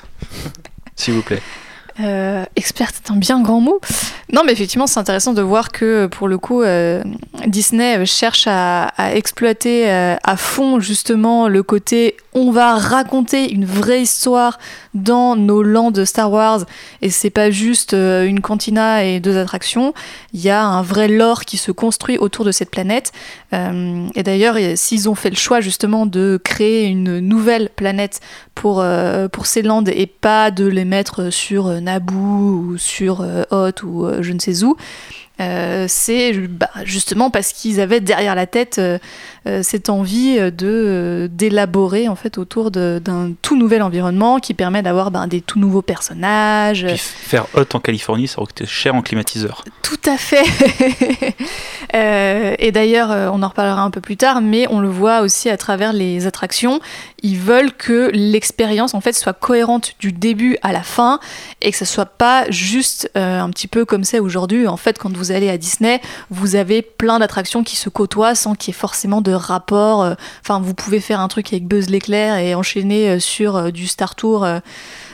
[0.96, 1.42] S'il vous plaît.
[2.00, 3.80] Euh, experte est un bien grand mot.
[4.34, 7.04] Non, mais effectivement, c'est intéressant de voir que pour le coup, euh,
[7.46, 14.02] Disney cherche à, exploiter euh, à fond justement le côté on va raconter une vraie
[14.02, 14.60] histoire
[14.94, 16.66] dans nos lands de Star Wars
[17.02, 19.94] et c'est pas juste euh, une cantina et deux attractions.
[20.34, 23.14] Il y a un vrai lore qui se construit autour de cette planète.
[23.54, 28.20] Et d'ailleurs, s'ils ont fait le choix justement de créer une nouvelle planète
[28.54, 28.84] pour,
[29.32, 34.06] pour ces landes et pas de les mettre sur Naboo ou sur euh, Hoth ou
[34.06, 34.76] euh, je ne sais où,
[35.40, 38.82] euh, c'est bah, justement parce qu'ils avaient derrière la tête
[39.62, 45.12] cette envie de euh, d'élaborer en fait autour d'un tout nouvel environnement qui permet d'avoir
[45.12, 46.86] ben, des tout nouveaux personnages.
[46.88, 49.64] Puis faire hot en Californie, ça aurait coûté cher en climatiseur.
[49.82, 50.46] Tout à fait.
[51.94, 55.22] Euh, et d'ailleurs, euh, on en reparlera un peu plus tard, mais on le voit
[55.22, 56.82] aussi à travers les attractions.
[57.24, 61.20] Ils veulent que l'expérience en fait soit cohérente du début à la fin
[61.62, 64.68] et que ce soit pas juste euh, un petit peu comme c'est aujourd'hui.
[64.68, 68.56] En fait, quand vous allez à Disney, vous avez plein d'attractions qui se côtoient sans
[68.56, 70.04] qu'il y ait forcément de rapport.
[70.04, 73.72] euh, Enfin, vous pouvez faire un truc avec Buzz l'éclair et enchaîner euh, sur euh,
[73.72, 74.46] du Star Tour.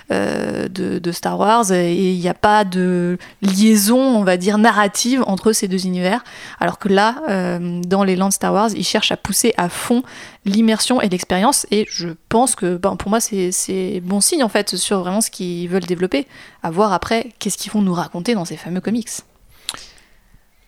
[0.10, 5.54] de, Star Wars et il n'y a pas de liaison, on va dire, narrative entre
[5.54, 6.22] ces deux univers.
[6.60, 7.16] Alors que là,
[7.60, 10.04] dans les lands Star Wars, ils cherchent à pousser à fond
[10.44, 14.76] l'immersion et l'expérience et je pense que ben, pour moi c'est- bon signe en fait
[14.76, 16.28] sur vraiment ce qu'ils veulent développer.
[16.62, 19.08] À voir après qu'est-ce qu'ils vont nous raconter dans ces fameux comics.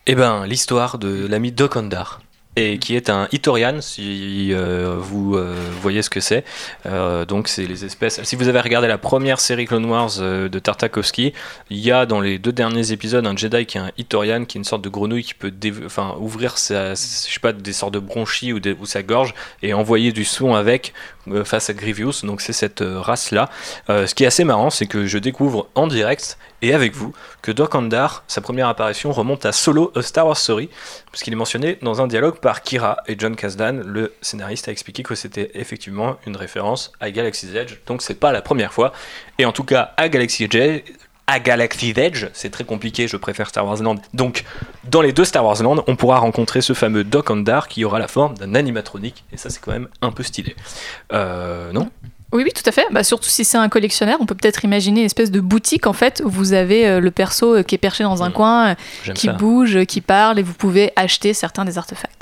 [0.06, 2.20] Eh ben, l'histoire de l'ami Doc Ondar.
[2.56, 6.44] Et qui est un Itorian, si euh, vous euh, voyez ce que c'est.
[6.86, 8.22] Euh, donc, c'est les espèces.
[8.22, 11.32] Si vous avez regardé la première série Clone Wars de Tartakovsky,
[11.70, 14.58] il y a dans les deux derniers épisodes un Jedi qui est un Itorian, qui
[14.58, 15.52] est une sorte de grenouille qui peut
[16.18, 20.54] ouvrir je sais pas, des sortes de bronchies ou, sa gorge et envoyer du son
[20.54, 20.92] avec
[21.44, 22.22] face à Grievous.
[22.22, 23.50] Donc, c'est cette race-là.
[23.88, 27.12] Ce qui est assez marrant, c'est que je découvre en direct et avec vous
[27.42, 30.70] que Doc Ondar, sa première apparition remonte à Solo, Star Wars Story,
[31.10, 34.70] parce qu'il est mentionné dans un dialogue par Kira et John Kasdan, le scénariste a
[34.70, 38.92] expliqué que c'était effectivement une référence à Galaxy's Edge, donc c'est pas la première fois.
[39.38, 40.82] Et en tout cas, à Galaxy's Edge,
[41.26, 43.96] à Galaxy's Edge, c'est très compliqué, je préfère Star Wars Land.
[44.12, 44.44] Donc,
[44.84, 47.98] dans les deux Star Wars Land, on pourra rencontrer ce fameux Doc Ondar qui aura
[47.98, 50.54] la forme d'un animatronique, et ça c'est quand même un peu stylé.
[51.14, 51.88] Euh, non?
[52.32, 52.84] Oui, oui, tout à fait.
[52.90, 55.92] Bah, surtout si c'est un collectionneur, on peut peut-être imaginer une espèce de boutique en
[55.92, 58.32] fait où vous avez euh, le perso euh, qui est perché dans un Mm.
[58.32, 59.34] coin, euh, qui ça.
[59.34, 62.13] bouge, qui parle et vous pouvez acheter certains des artefacts.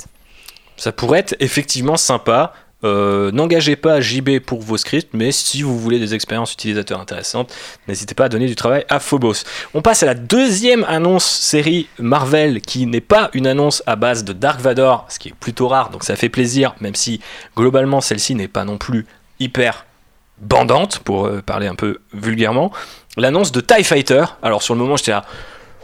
[0.77, 2.53] Ça pourrait être effectivement sympa.
[2.83, 7.53] Euh, N'engagez pas JB pour vos scripts, mais si vous voulez des expériences utilisateurs intéressantes,
[7.87, 9.45] n'hésitez pas à donner du travail à Phobos.
[9.73, 14.25] On passe à la deuxième annonce série Marvel qui n'est pas une annonce à base
[14.25, 17.21] de Dark Vador, ce qui est plutôt rare, donc ça fait plaisir, même si
[17.55, 19.05] globalement celle-ci n'est pas non plus
[19.39, 19.85] hyper
[20.39, 22.71] bandante, pour euh, parler un peu vulgairement.
[23.15, 24.25] L'annonce de TIE Fighter.
[24.41, 25.23] Alors sur le moment, j'étais là.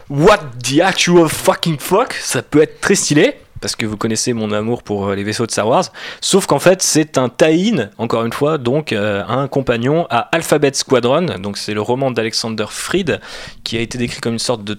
[0.10, 2.14] What the actual fucking fuck?
[2.14, 5.46] Ça peut être très stylé, parce que vous connaissez mon amour pour euh, les vaisseaux
[5.46, 5.86] de Star Wars.
[6.22, 10.72] Sauf qu'en fait, c'est un tie-in, encore une fois, donc euh, un compagnon à Alphabet
[10.74, 11.26] Squadron.
[11.40, 13.20] Donc c'est le roman d'Alexander Fried,
[13.64, 14.78] qui a été décrit comme une sorte de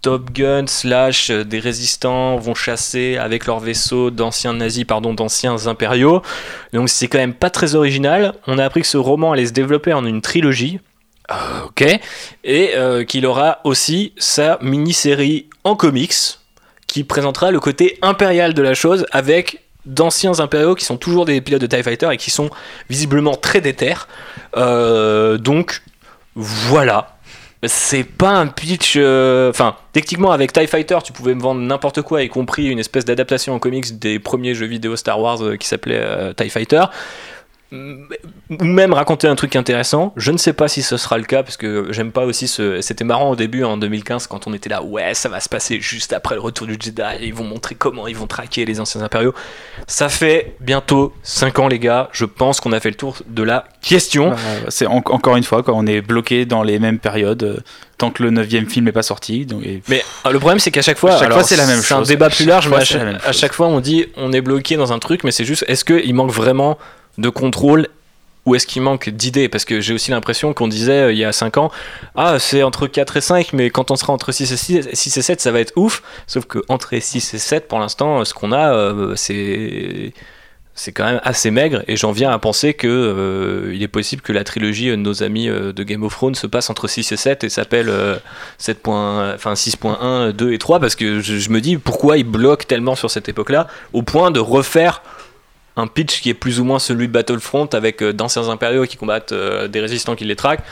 [0.00, 5.66] Top Gun slash euh, des résistants vont chasser avec leurs vaisseaux d'anciens nazis, pardon, d'anciens
[5.66, 6.22] impériaux.
[6.72, 8.34] Donc c'est quand même pas très original.
[8.46, 10.80] On a appris que ce roman allait se développer en une trilogie.
[11.64, 11.84] Ok.
[12.44, 12.74] Et
[13.06, 16.41] qu'il aura aussi sa mini-série en comics
[16.92, 21.40] qui présentera le côté impérial de la chose avec d'anciens impériaux qui sont toujours des
[21.40, 22.50] pilotes de TIE Fighter et qui sont
[22.90, 23.94] visiblement très déter.
[24.58, 25.80] Euh, donc
[26.34, 27.16] voilà.
[27.64, 28.96] C'est pas un pitch.
[28.98, 32.78] euh, Enfin, techniquement, avec TIE Fighter, tu pouvais me vendre n'importe quoi, y compris une
[32.78, 36.84] espèce d'adaptation en comics des premiers jeux vidéo Star Wars euh, qui s'appelait TIE Fighter.
[37.72, 40.12] Ou même raconter un truc intéressant.
[40.16, 42.80] Je ne sais pas si ce sera le cas, parce que j'aime pas aussi ce.
[42.82, 45.80] C'était marrant au début, en 2015, quand on était là, ouais, ça va se passer
[45.80, 49.00] juste après le retour du Jedi, ils vont montrer comment ils vont traquer les anciens
[49.02, 49.32] impériaux.
[49.86, 52.08] Ça fait bientôt 5 ans, les gars.
[52.12, 54.34] Je pense qu'on a fait le tour de la question.
[54.68, 57.56] C'est en- encore une fois, quand on est bloqué dans les mêmes périodes, euh,
[57.96, 59.46] tant que le 9 film n'est pas sorti.
[59.46, 61.66] Donc, et- Mais euh, le problème, c'est qu'à chaque fois, chaque alors, fois, c'est la
[61.66, 62.08] même C'est un chose.
[62.08, 63.40] débat plus large, fois, mais à à chose.
[63.40, 66.14] chaque fois, on dit on est bloqué dans un truc, mais c'est juste est-ce qu'il
[66.14, 66.78] manque vraiment
[67.18, 67.88] de contrôle
[68.44, 69.48] ou est-ce qu'il manque d'idées?
[69.48, 71.70] Parce que j'ai aussi l'impression qu'on disait euh, il y a 5 ans
[72.16, 75.16] Ah, c'est entre 4 et 5, mais quand on sera entre 6 et, 6, 6
[75.16, 76.02] et 7, ça va être ouf.
[76.26, 80.12] Sauf que entre 6 et 7, pour l'instant, ce qu'on a, euh, c'est.
[80.74, 84.22] C'est quand même assez maigre et j'en viens à penser que euh, il est possible
[84.22, 86.88] que la trilogie euh, de nos amis euh, de Game of Thrones se passe entre
[86.88, 88.16] 6 et 7 et s'appelle euh,
[88.56, 88.88] 7.
[88.88, 92.94] enfin 6.1, 2 et 3 parce que je, je me dis pourquoi ils bloquent tellement
[92.94, 95.02] sur cette époque-là au point de refaire
[95.76, 98.96] un pitch qui est plus ou moins celui de Battlefront avec euh, d'anciens impériaux qui
[98.96, 100.64] combattent euh, des résistants qui les traquent.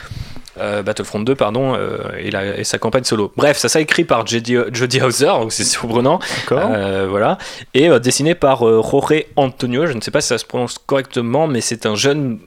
[0.59, 3.31] Euh, Battlefront 2, pardon, euh, et, la- et sa campagne solo.
[3.37, 6.19] Bref, ça s'est écrit par Jody, Hauser, donc c'est surprenant.
[6.51, 7.37] Euh, voilà.
[7.73, 11.61] Et dessiné par Jorge Antonio, je ne sais pas si ça se prononce correctement, mais
[11.61, 12.39] c'est un jeune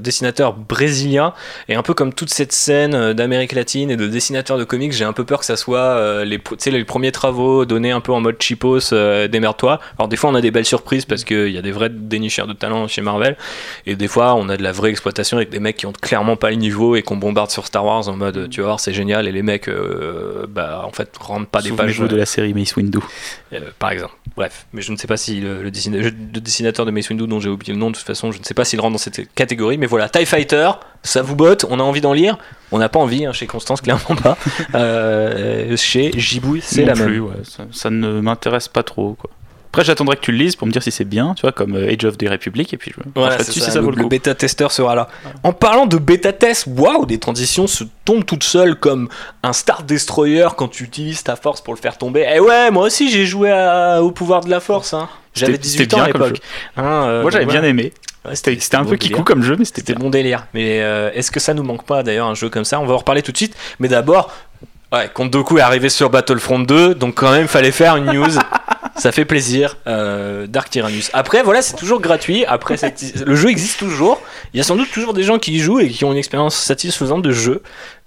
[0.00, 1.32] dessinateur brésilien.
[1.68, 5.04] Et un peu comme toute cette scène d'Amérique latine et de dessinateurs de comics, j'ai
[5.04, 8.40] un peu peur que ça soit les, les premiers travaux donnés un peu en mode
[8.40, 9.80] cheapos, euh, démerde-toi.
[9.98, 12.46] Alors des fois on a des belles surprises parce qu'il y a des vrais dénicheurs
[12.46, 13.36] de talent chez Marvel.
[13.86, 16.36] Et des fois on a de la vraie exploitation avec des mecs qui ont clairement
[16.36, 18.92] pas le niveau et qu'on bombarde sur Star Wars en mode tu vas voir c'est
[18.92, 22.54] génial et les mecs euh, bah en fait rendent pas des pages de la série
[22.54, 22.98] Mace Windu.
[23.52, 24.14] euh, par exemple.
[24.36, 27.26] Bref, mais je ne sais pas si le, le dessina- le dessinateur de Mace Windu,
[27.26, 28.98] dont j'ai oublié le nom de toute façon, je ne sais pas s'il rentre dans
[28.98, 30.70] cette catégorie, mais voilà, TIE Fighter,
[31.02, 32.38] ça vous botte, on a envie d'en lire,
[32.70, 34.38] on n'a pas envie, hein, chez Constance, clairement pas.
[34.76, 37.24] Euh, chez Jibouille, c'est la plus, même.
[37.24, 39.14] ouais, ça, ça ne m'intéresse pas trop.
[39.14, 39.30] Quoi.
[39.72, 41.76] Après, j'attendrai que tu le lises pour me dire si c'est bien, tu vois, comme
[41.76, 43.90] euh, Age of the Republic, et puis je Voilà, c'est ça, si ça le, vaut
[43.92, 44.08] le le coup.
[44.08, 45.08] bêta-testeur sera là.
[45.44, 49.08] En parlant de bêta-test, waouh, des transitions se tombent toutes seules comme
[49.44, 52.26] un Star Destroyer quand tu utilises ta force pour le faire tomber.
[52.34, 54.92] Eh ouais, moi aussi j'ai joué à- au pouvoir de la force.
[54.92, 55.08] Hein.
[55.34, 56.40] J'avais C'était- 18 c'était ans à l'époque.
[56.76, 57.92] Hein, euh, Moi, j'avais bien aimé.
[58.24, 60.46] Ouais, C'était un bon peu kikou comme jeu, mais c'était bon délire.
[60.52, 62.80] Mais euh, est-ce que ça nous manque pas d'ailleurs un jeu comme ça?
[62.80, 63.54] On va en reparler tout de suite.
[63.78, 64.30] Mais d'abord,
[64.92, 68.26] ouais, Count Doku est arrivé sur Battlefront 2, donc quand même fallait faire une news.
[69.00, 69.76] ça fait plaisir.
[69.86, 71.10] Euh, Dark Tyrannus.
[71.12, 72.44] Après, voilà, c'est toujours gratuit.
[72.44, 72.76] Après,
[73.26, 74.20] le jeu existe toujours.
[74.52, 76.18] Il y a sans doute toujours des gens qui y jouent et qui ont une
[76.18, 77.62] expérience satisfaisante de jeu.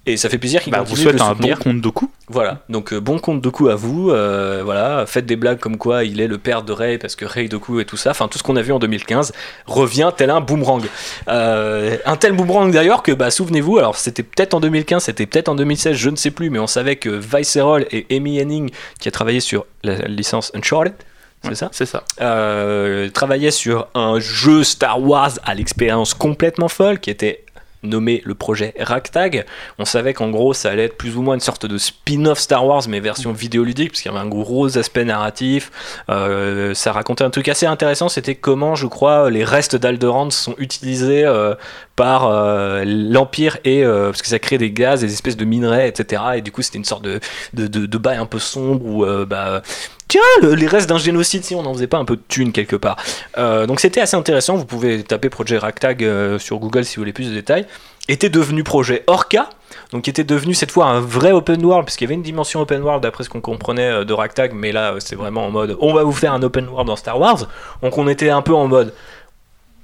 [0.06, 2.10] Et ça fait plaisir qu'ils Bah, vous continuent de souhaite un bon compte Doku.
[2.28, 6.04] Voilà, donc euh, bon compte Doku à vous, euh, voilà, faites des blagues comme quoi
[6.04, 8.38] il est le père de Rey parce que Rey Doku et tout ça, enfin tout
[8.38, 9.32] ce qu'on a vu en 2015
[9.66, 10.84] revient tel un boomerang.
[11.30, 15.48] Euh, un tel boomerang d'ailleurs que, bah souvenez-vous, alors c'était peut-être en 2015, c'était peut-être
[15.48, 19.08] en 2016, je ne sais plus, mais on savait que Viceroy et Amy Henning, qui
[19.08, 20.96] a travaillé sur la licence Uncharted,
[21.44, 22.04] c'est Ouais, ça C'est ça.
[22.22, 27.43] euh, travaillait sur un jeu Star Wars à l'expérience complètement folle qui était
[27.84, 29.46] nommé le projet Ragtag.
[29.80, 32.66] On savait qu'en gros ça allait être plus ou moins une sorte de spin-off Star
[32.66, 35.72] Wars mais version vidéoludique parce qu'il y avait un gros aspect narratif.
[36.10, 40.56] Euh, ça racontait un truc assez intéressant, c'était comment je crois les restes d'Alderaan sont
[40.58, 41.56] utilisés euh,
[41.96, 46.22] par euh, l'Empire et parce que ça crée des gaz, des espèces de minerais, etc.
[46.36, 47.20] Et du coup c'était une sorte de,
[47.54, 49.62] de, de, bail un peu sombre où bah,
[50.08, 52.52] tiens, le- les restes d'un génocide, si on n'en faisait pas un peu de thunes
[52.52, 52.98] quelque part.
[53.38, 57.02] Euh, donc c'était assez intéressant, vous pouvez taper projet Ragtag euh, sur Google si vous
[57.02, 57.66] voulez plus de détails.
[58.10, 59.48] Était devenu projet Orca,
[59.94, 62.82] donc était devenu cette fois un vrai open world, puisqu'il y avait une dimension open
[62.82, 65.94] world d'après ce qu'on comprenait euh, de Ragtag, mais là c'est vraiment en mode on
[65.94, 67.48] va vous faire un open world dans Star Wars.
[67.82, 68.94] Donc on était un peu en mode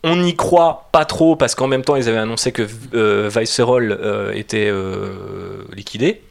[0.04, 3.30] on n'y croit pas trop parce qu'en même temps ils avaient annoncé que euh,
[4.34, 4.72] était
[5.74, 6.22] liquidé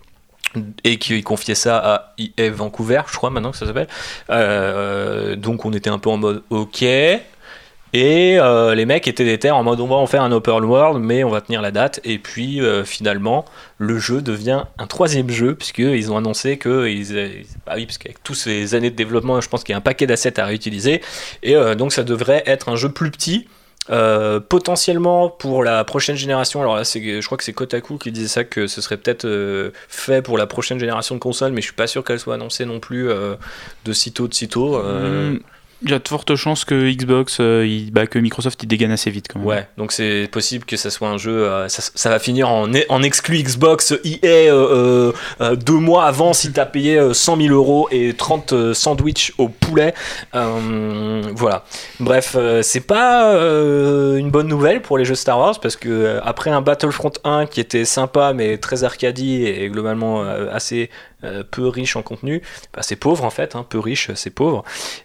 [0.84, 3.88] et qu'ils confiaient ça à EA Vancouver, je crois maintenant que ça s'appelle.
[4.30, 6.84] Euh, donc on était un peu en mode ok.
[7.94, 11.02] Et euh, les mecs étaient déter en mode on va en faire un open world,
[11.02, 12.00] mais on va tenir la date.
[12.04, 13.46] Et puis euh, finalement,
[13.78, 16.86] le jeu devient un troisième jeu, puisqu'ils ont annoncé que.
[16.86, 19.78] Ils, bah oui, parce qu'avec toutes ces années de développement, je pense qu'il y a
[19.78, 21.00] un paquet d'assets à réutiliser.
[21.42, 23.48] Et donc ça devrait être un jeu plus petit.
[23.90, 28.28] Euh, potentiellement pour la prochaine génération, alors là je crois que c'est Kotaku qui disait
[28.28, 31.66] ça que ce serait peut-être euh, fait pour la prochaine génération de consoles, mais je
[31.66, 33.36] suis pas sûr qu'elle soit annoncée non plus euh,
[33.84, 34.78] de sitôt de sitôt.
[34.82, 35.38] Hmm,
[35.82, 39.10] Il y a de fortes chances que Xbox, euh, bah, que Microsoft, il dégaine assez
[39.10, 39.46] vite quand même.
[39.46, 41.44] Ouais, donc c'est possible que ça soit un jeu.
[41.48, 46.66] euh, ça, va finir en, exclu Xbox EA euh, euh, deux mois avant si t'as
[46.66, 49.94] payé euh, 100 000 euros et 30 euh, sandwichs au poulet.
[50.32, 51.64] Voilà.
[52.00, 56.60] Bref, c'est pas une bonne nouvelle pour les jeux Star Wars parce que après un
[56.60, 60.90] Battlefront 1 qui était sympa mais très arcadie et globalement assez
[61.24, 64.64] euh, peu riche en contenu, bah, c'est pauvre en fait, hein, peu riche, c'est pauvre.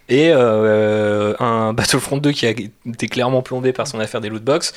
[0.10, 4.74] Et euh, un Battlefront 2 qui a été clairement plombé par son affaire des lootbox.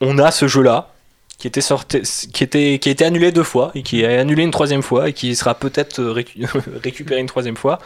[0.00, 0.92] On a ce jeu-là
[1.38, 2.02] qui était sorti,
[2.32, 5.08] qui était, qui a été annulé deux fois et qui est annulé une troisième fois
[5.08, 6.46] et qui sera peut-être euh, récu-
[6.82, 7.78] récupéré une troisième fois.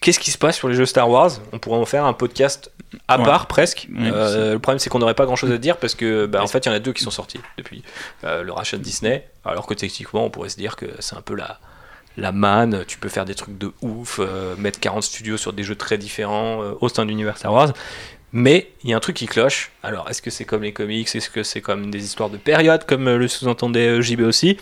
[0.00, 1.30] Qu'est-ce qui se passe sur les jeux Star Wars?
[1.52, 2.70] On pourrait en faire un podcast
[3.08, 3.24] à Ouais.
[3.24, 3.88] part presque.
[4.00, 6.66] Euh, le problème c'est qu'on n'aurait pas grand-chose à dire parce que bah, en fait
[6.66, 7.82] il y en a deux qui sont sortis depuis
[8.24, 9.28] euh, le rachat de Disney.
[9.44, 11.58] Alors que techniquement on pourrait se dire que c'est un peu la
[12.16, 15.62] la manne, tu peux faire des trucs de ouf, euh, mettre 40 studios sur des
[15.62, 17.72] jeux très différents au sein de l'univers Star Wars.
[18.32, 19.70] Mais il y a un truc qui cloche.
[19.82, 21.08] Alors, est-ce que c'est comme les comics?
[21.14, 24.56] Est-ce que c'est comme des histoires de période, comme le sous-entendait JB aussi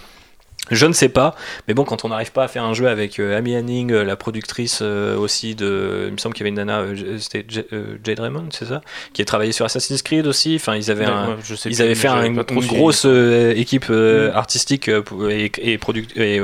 [0.70, 1.34] je ne sais pas,
[1.66, 4.04] mais bon, quand on n'arrive pas à faire un jeu avec euh, Amy Henning, euh,
[4.04, 6.04] la productrice euh, aussi de.
[6.08, 6.84] Il me semble qu'il y avait une nana,
[7.18, 8.82] c'était Jade Raymond, c'est ça
[9.14, 10.56] Qui a travaillé sur Assassin's Creed aussi.
[10.56, 13.88] Enfin, ils avaient un, Ouais, je sais ils plus, avaient fait un- une, grosse équipe
[13.88, 14.30] Mm.
[14.34, 16.40] artistique et, et produc- et,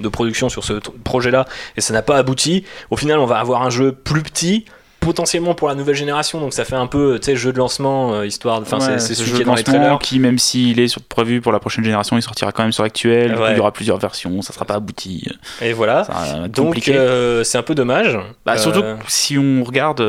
[0.00, 0.72] de production sur ce
[1.04, 2.64] projet-là, et ça n'a pas abouti.
[2.90, 4.64] Au final, on va avoir un jeu plus petit,
[5.00, 8.60] potentiellement pour la nouvelle génération, donc ça fait un peu, jeu de lancement, euh, histoire.
[8.60, 9.98] de- Enfin, Ouais, c'est- ce jeu qui est de dans les trailers.
[10.00, 12.82] qui, même s'il est sur- prévu pour la prochaine génération, il sortira quand même sur
[12.82, 13.34] l'actuel.
[13.36, 13.52] Ouais.
[13.52, 15.26] Il y aura plusieurs versions, ça sera pas abouti.
[15.60, 16.06] Et voilà.
[16.48, 18.18] Donc, euh, c'est un peu dommage.
[18.44, 20.00] Bah, Surtout Euh, si on regarde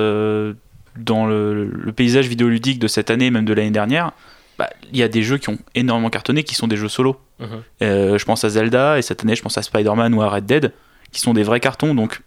[0.98, 4.12] dans le, le paysage vidéoludique de cette année, même de l'année dernière,
[4.58, 7.18] bah, il y a des jeux qui ont énormément cartonné qui sont des jeux solo.
[7.40, 7.48] Mhm.
[7.82, 10.74] Je pense à Zelda et cette année je pense à Spider-Man ou à Red Dead
[11.14, 11.96] qui sont des vrais cartons.
[11.96, 12.22] Donc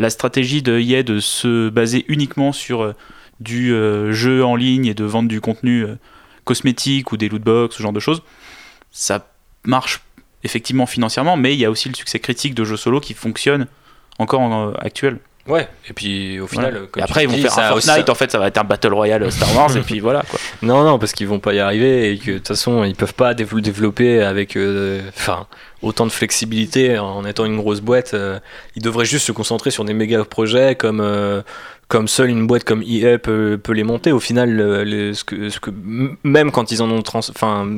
[0.00, 2.92] la stratégie de EA de se baser uniquement sur euh,
[3.38, 5.96] du euh, jeu en ligne et de vendre du contenu euh,
[6.44, 8.22] cosmétique ou des lootbox, ce genre de choses,
[8.90, 9.30] ça
[9.64, 10.00] marche
[10.42, 13.66] effectivement financièrement, mais il y a aussi le succès critique de jeux solo qui fonctionnent
[14.18, 15.18] encore en actuel.
[15.50, 17.70] Ouais, et puis au final, comme Et après tu ils vont dis, faire ça un
[17.80, 20.38] Fortnite, en fait ça va être un Battle Royale Star Wars et puis voilà quoi.
[20.62, 23.14] Non, non, parce qu'ils vont pas y arriver et que de toute façon, ils peuvent
[23.14, 25.46] pas dév- développer avec euh, enfin,
[25.82, 28.14] autant de flexibilité en étant une grosse boîte.
[28.14, 28.38] euh,
[28.76, 31.42] ils devraient juste se concentrer sur des méga projets comme, euh,
[31.90, 34.12] comme seule une boîte comme EA peut, peut les monter.
[34.12, 34.58] Au final,
[35.12, 35.70] ce que,
[36.22, 37.02] même quand ils en ont.
[37.12, 37.68] Enfin,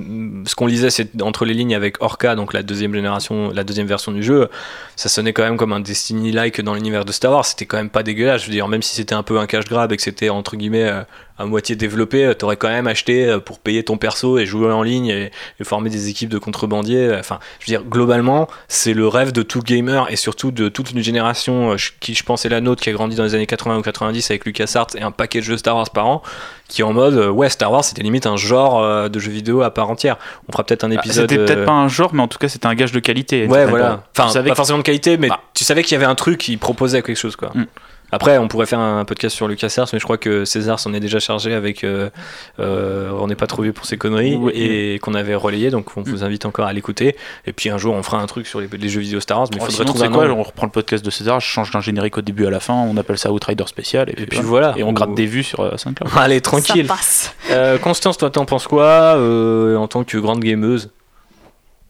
[0.44, 3.86] ce qu'on lisait, c'est entre les lignes avec Orca, donc la deuxième génération, la deuxième
[3.86, 4.50] version du jeu,
[4.96, 7.46] ça sonnait quand même comme un Destiny-like dans l'univers de Star Wars.
[7.46, 8.42] C'était quand même pas dégueulasse.
[8.42, 10.56] Je veux dire, même si c'était un peu un cash grab et que c'était entre
[10.56, 11.02] guillemets euh,
[11.42, 14.70] à moitié développé, euh, t'aurais quand même acheté euh, pour payer ton perso et jouer
[14.72, 17.16] en ligne et, et former des équipes de contrebandiers.
[17.18, 20.92] Enfin, je veux dire, globalement, c'est le rêve de tout gamer et surtout de toute
[20.92, 23.46] une génération euh, qui, je pense, est la nôtre, qui a grandi dans les années
[23.46, 26.22] 80 ou 90 avec LucasArts et un paquet de jeux Star Wars par an,
[26.68, 29.30] qui est en mode, euh, ouais, Star Wars, c'était limite un genre euh, de jeu
[29.30, 30.16] vidéo à part entière.
[30.48, 31.28] On fera peut-être un épisode.
[31.28, 33.46] C'était peut-être euh, pas un genre, mais en tout cas c'était un gage de qualité.
[33.46, 34.04] Ouais, voilà.
[34.14, 35.40] pas- Enfin, pas forcément de qualité, mais Bah.
[35.54, 37.50] tu savais qu'il y avait un truc qui proposait quelque chose, quoi.
[37.54, 37.64] Mm.
[38.12, 41.00] Après, on pourrait faire un podcast sur LucasArts, mais je crois que César s'en est
[41.00, 42.10] déjà chargé avec euh,
[42.60, 44.52] euh, On n'est pas trop vieux pour ses conneries Oui.
[44.54, 47.16] et qu'on avait relayé, donc on vous invite encore à l'écouter.
[47.46, 49.48] Et puis un jour, on fera un truc sur les, les jeux vidéo Star Wars,
[49.50, 50.38] mais il Oh, faudrait sinon, trouver c'est un quoi nom.
[50.38, 52.74] On reprend le podcast de César, je change d'un générique au début à la fin,
[52.74, 54.68] on appelle ça Outrider spécial et puis, Et puis voilà.
[54.68, 54.78] voilà.
[54.78, 56.10] Et on Ou- gratte des vues sur euh, SoundCloud.
[56.16, 56.86] Allez, tranquille.
[56.86, 57.34] Ça passe.
[57.50, 58.84] Euh, Constance, toi, t'en penses quoi
[59.16, 60.90] euh, en tant que grande gameuse?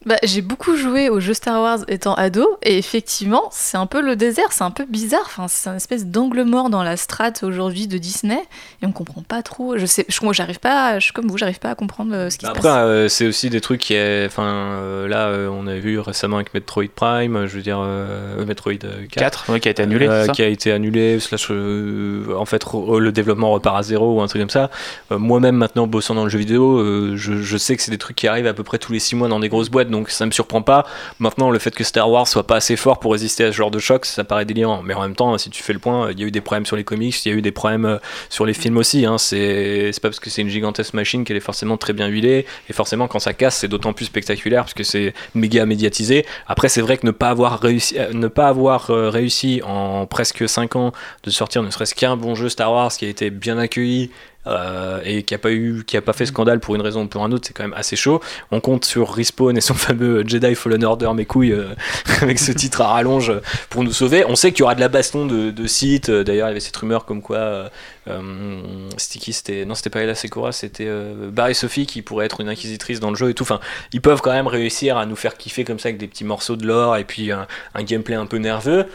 [0.06, 4.00] Bah, j'ai beaucoup joué aux jeux Star Wars étant ado, et effectivement, c'est un peu
[4.00, 5.22] le désert, c'est un peu bizarre.
[5.26, 8.40] Enfin, c'est une espèce d'angle mort dans la strate aujourd'hui de Disney,
[8.82, 9.78] et on comprend pas trop.
[9.78, 12.30] Je sais, je, moi, j'arrive pas, je suis comme vous, j'arrive pas à comprendre euh,
[12.30, 12.76] ce qui se Après, passe.
[12.78, 14.26] euh, c'est aussi des trucs qui est.
[14.26, 18.44] Enfin, euh, là, euh, on a vu récemment avec Metroid Prime, je veux dire, euh,
[18.44, 19.46] Metroid euh, 4.
[19.46, 22.44] 4, ouais, qui a été annulé, euh, ça qui a été annulé, slash, euh, en
[22.44, 22.64] fait,
[22.98, 24.70] le développement repart à zéro ou un truc comme ça.
[25.12, 27.98] Euh, Moi-même, maintenant, bossant dans le jeu vidéo, euh, je, je sais que c'est des
[27.98, 30.10] trucs qui arrivent à peu près tous les 6 mois dans des grosses boîtes, donc
[30.10, 30.84] ça me surprend pas.
[31.20, 33.70] Maintenant, le fait que Star Wars soit pas assez fort pour résister à ce genre
[33.70, 34.82] de choc, ça paraît délirant.
[34.82, 36.66] Mais en même temps, si tu fais le point, il y a eu des problèmes
[36.66, 39.06] sur les comics, il y a eu des problèmes euh, sur les films aussi.
[39.06, 39.18] Hein.
[39.18, 42.72] C'est pas parce que c'est une gigantesque machine qu'elle est forcément très bien huilée, et
[42.72, 46.26] forcément, quand ça casse, c'est d'autant plus spectaculaire parce que c'est méga médiatisé.
[46.48, 50.06] Après, c'est vrai que ne pas avoir réussi, euh, ne pas avoir euh, réussi en
[50.06, 50.92] presque 5 ans
[51.24, 54.10] de sortir ne serait-ce qu'un bon jeu Star Wars qui a été bien accueilli
[54.46, 57.06] euh, et qui a pas eu, qui a pas fait scandale pour une raison ou
[57.06, 58.20] pour un autre, c'est quand même assez chaud.
[58.50, 61.74] On compte sur Respawn et son fameux Jedi Fallen Order, mes couilles, euh,
[62.20, 63.32] avec ce titre à rallonge
[63.70, 64.24] pour nous sauver.
[64.26, 66.08] On sait qu'il y aura de la baston de, de sites.
[66.08, 67.70] Euh, D'ailleurs, il y avait cette rumeur comme quoi
[68.08, 68.60] euh,
[68.96, 70.88] Sticky, c'était non, c'était pas Ella Secura, c'était
[71.30, 73.44] Barry Sophie qui pourrait être une inquisitrice dans le jeu et tout.
[73.44, 73.60] Enfin,
[73.92, 76.56] ils peuvent quand même réussir à nous faire kiffer comme ça avec des petits morceaux
[76.56, 78.86] de lore et puis un gameplay un peu nerveux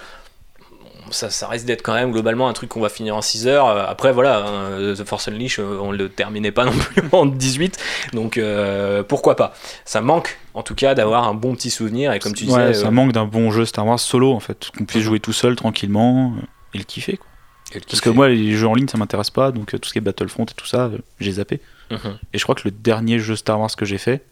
[1.12, 3.68] ça, ça risque d'être quand même globalement un truc qu'on va finir en 6 heures.
[3.68, 7.26] Euh, Après, voilà, hein, The Force Unleashed, euh, on le terminait pas non plus en
[7.26, 7.78] 18,
[8.14, 9.54] donc euh, pourquoi pas.
[9.86, 12.74] Ça manque en tout cas d'avoir un bon petit souvenir, et comme tu Ouais, disais,
[12.82, 15.08] ça euh, manque d'un bon jeu Star Wars solo en fait, qu'on puisse Mhm.
[15.08, 16.42] jouer tout seul tranquillement euh,
[16.74, 17.18] et le kiffer.
[17.18, 17.28] Quoi.
[17.76, 19.94] le Parce que moi, les jeux en ligne ça m'intéresse pas, donc euh, tout ce
[19.94, 21.60] qui est Battlefront et tout ça, euh, j'ai zappé.
[21.92, 22.18] Mhm.
[22.34, 24.24] Et je crois que le dernier jeu Star Wars que j'ai fait,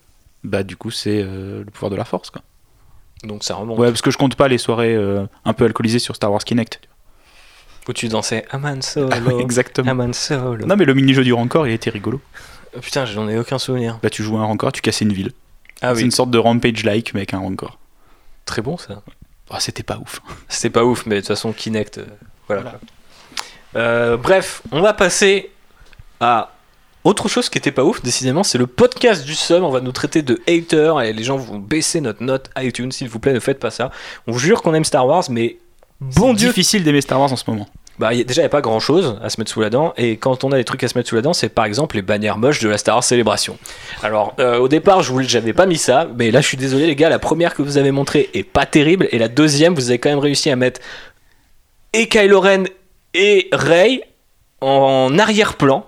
[0.43, 2.29] bah du coup, c'est euh, le pouvoir de la force.
[2.29, 2.41] Quoi.
[3.23, 3.79] Donc ça remonte.
[3.79, 6.43] Ouais, parce que je compte pas les soirées euh, un peu alcoolisées sur Star Wars
[6.43, 6.79] Kinect.
[7.87, 9.39] Où tu dansais Aman Solo.
[9.39, 9.91] Exactement.
[9.91, 10.65] Aman Solo.
[10.65, 12.19] Non, mais le mini-jeu du Rancor, il était rigolo.
[12.75, 13.99] Oh, putain, j'en ai aucun souvenir.
[14.03, 15.31] Bah, tu jouais un Rancor, tu cassais une ville.
[15.81, 17.77] Ah c'est oui, une sorte de Rampage-like, mais avec un Rancor.
[18.45, 19.01] très bon ça.
[19.49, 20.21] Ah, c'était pas ouf.
[20.49, 22.05] C'était pas ouf, mais de toute façon, Kinect, euh,
[22.47, 22.79] voilà.
[23.75, 25.51] Euh, bref, on va passer
[26.19, 26.54] à
[27.05, 29.63] autre chose qui était pas ouf, décidément, c'est le podcast du Sum.
[29.63, 33.07] On va nous traiter de haters et les gens vont baisser notre note iTunes, s'il
[33.07, 33.91] vous plaît, ne faites pas ça.
[34.27, 35.57] On vous jure qu'on aime Star Wars, mais
[36.01, 37.67] bon Dieu, difficile d'aimer Star Wars en ce moment.
[37.97, 39.69] bah, y a- déjà, il n'y a pas grand chose à se mettre sous la
[39.69, 39.93] dent.
[39.95, 41.95] Et quand on a des trucs à se mettre sous la dent, c'est par exemple
[41.95, 43.57] les bannières moches de la Star Wars Célébration.
[44.03, 46.05] Alors, euh, au départ, je voulais, j'avais pas mis ça.
[46.17, 47.07] Mais là, je suis désolé, les gars.
[47.07, 49.07] La première que vous avez montrée est pas terrible.
[49.13, 50.81] Et la deuxième, vous avez quand même réussi à mettre
[51.93, 52.63] et Kylo Ren
[53.13, 54.01] et Rey
[54.59, 55.85] en arrière-plan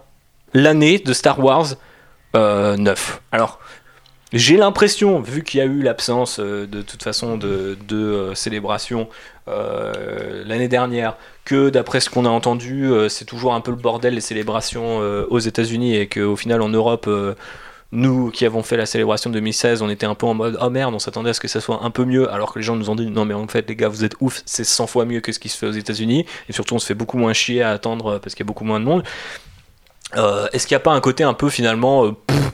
[0.58, 1.76] l'année de Star Wars
[2.36, 3.22] euh, 9.
[3.32, 3.60] Alors.
[4.34, 9.08] J'ai l'impression, vu qu'il y a eu l'absence euh, de toute façon de, euh, célébration
[9.48, 13.78] euh, l'année dernière, que d'après ce qu'on a entendu, euh, c'est toujours un peu le
[13.78, 14.98] bordel les célébrations
[15.30, 17.10] aux États-Unis et qu'au final en Europe,
[17.94, 20.70] nous qui avons fait la célébration de 2016, on était un peu en mode oh
[20.70, 22.76] merde, on s'attendait à ce que ça soit un peu mieux, alors que les gens
[22.76, 25.06] nous ont dit non mais en fait les gars vous êtes ouf, c'est 100 fois
[25.06, 27.32] mieux que ce qui se fait aux États-Unis et surtout on se fait beaucoup moins
[27.32, 29.04] chier à attendre parce qu'il y a beaucoup moins de monde.
[30.16, 32.12] Euh, Est-ce qu'il n'y a pas un côté un peu finalement, euh,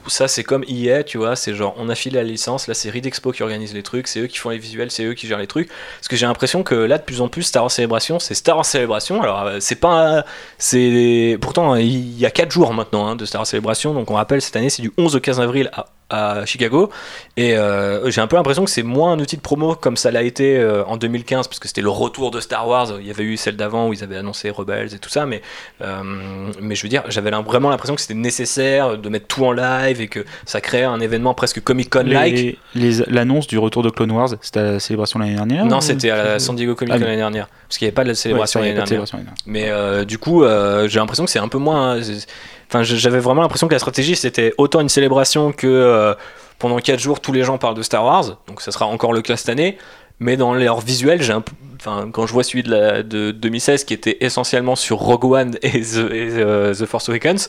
[0.08, 2.90] ça c'est comme EA, tu vois, c'est genre on a filé la licence, là c'est
[2.90, 5.28] Reed Expo qui organise les trucs, c'est eux qui font les visuels, c'est eux qui
[5.28, 5.68] gèrent les trucs.
[5.68, 8.56] Parce que j'ai l'impression que là de plus en plus Star Wars Célébration, c'est Star
[8.56, 9.22] Wars Célébration.
[9.22, 10.24] Alors euh, c'est pas,
[10.58, 14.14] c'est pourtant il y a 4 jours maintenant hein, de Star Wars Célébration, donc on
[14.14, 16.90] rappelle cette année c'est du 11 au 15 avril à, à Chicago
[17.36, 20.10] et euh, j'ai un peu l'impression que c'est moins un outil de promo comme ça
[20.10, 22.88] l'a été euh, en 2015 parce que c'était le retour de Star Wars.
[23.00, 25.42] Il y avait eu celle d'avant où ils avaient annoncé Rebels et tout ça, mais
[25.82, 26.02] euh,
[26.60, 30.00] mais je veux dire, j'avais vraiment l'impression que c'était nécessaire de mettre tout en live
[30.00, 32.34] et que ça créait un événement presque Comic Con like.
[32.36, 35.78] Les- les- L'annonce du retour de Clone Wars, c'était à la célébration l'année dernière Non,
[35.78, 37.06] ou- c'était à la San Diego Comic Ah Con oui.
[37.06, 39.02] l'année dernière parce qu'il n'y avait pas de la célébration l'année dernière.
[39.46, 39.70] Mais
[40.04, 40.44] du coup,
[40.86, 41.98] j'ai l'impression que c'est un peu moins.
[42.68, 46.14] Enfin, j'avais vraiment l'impression que la stratégie c'était autant une célébration que euh,
[46.58, 48.38] pendant 4 jours tous les gens parlent de Star Wars.
[48.48, 49.76] Donc ça sera encore le cas cette année.
[50.20, 51.52] Mais dans leur visuel, j'ai un peu-
[51.84, 55.58] enfin, quand je vois celui de, la, de 2016 qui était essentiellement sur Rogue One
[55.62, 57.48] et The, et, euh, The Force Awakens,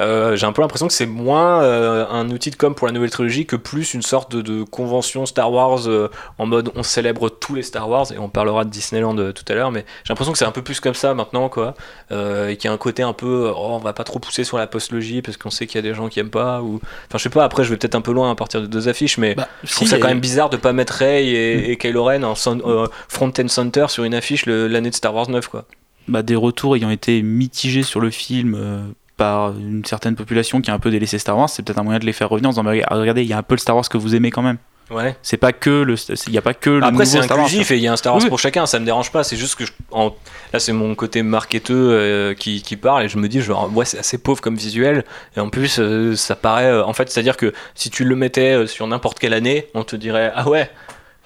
[0.00, 2.92] euh, j'ai un peu l'impression que c'est moins euh, un outil de com pour la
[2.92, 6.82] nouvelle trilogie que plus une sorte de, de convention Star Wars euh, en mode on
[6.82, 10.12] célèbre tous les Star Wars et on parlera de Disneyland tout à l'heure, mais j'ai
[10.12, 11.74] l'impression que c'est un peu plus comme ça maintenant quoi,
[12.10, 14.58] et qu'il y a un côté un peu oh, on va pas trop pousser sur
[14.58, 16.76] la postlogie parce qu'on sait qu'il y a des gens qui aiment pas ou
[17.08, 18.88] enfin je sais pas après je vais peut-être un peu loin à partir de deux
[18.88, 21.70] affiches mais Bah, je trouve si, ça quand même bizarre de pas mettre Rey et,
[21.72, 25.28] et Kylo Ren en son- front and center sur une affiche l'année de Star Wars
[25.30, 25.64] 9 quoi.
[26.08, 28.80] bah, des retours ayant été mitigés sur le film euh,
[29.16, 31.98] par une certaine population qui a un peu délaissé Star Wars, c'est peut-être un moyen
[31.98, 33.74] de les faire revenir en disant Mais regardez, il y a un peu le Star
[33.76, 34.58] Wars que vous aimez quand même.
[34.88, 35.16] Ouais.
[35.20, 35.96] C'est pas que le,
[36.28, 38.12] il y a pas que le Après c'est inclusif et il y a un Star
[38.14, 38.28] Wars Oui.
[38.28, 40.14] pour chacun, ça me dérange pas, c'est juste que je- en-
[40.52, 43.84] là c'est mon côté marketeux euh, qui, qui parle et je me dis genre ouais
[43.84, 45.04] c'est assez pauvre comme visuel
[45.36, 48.04] et en plus euh, ça paraît euh, en fait c'est à dire que si tu
[48.04, 50.70] le mettais sur n'importe quelle année on te dirait ah ouais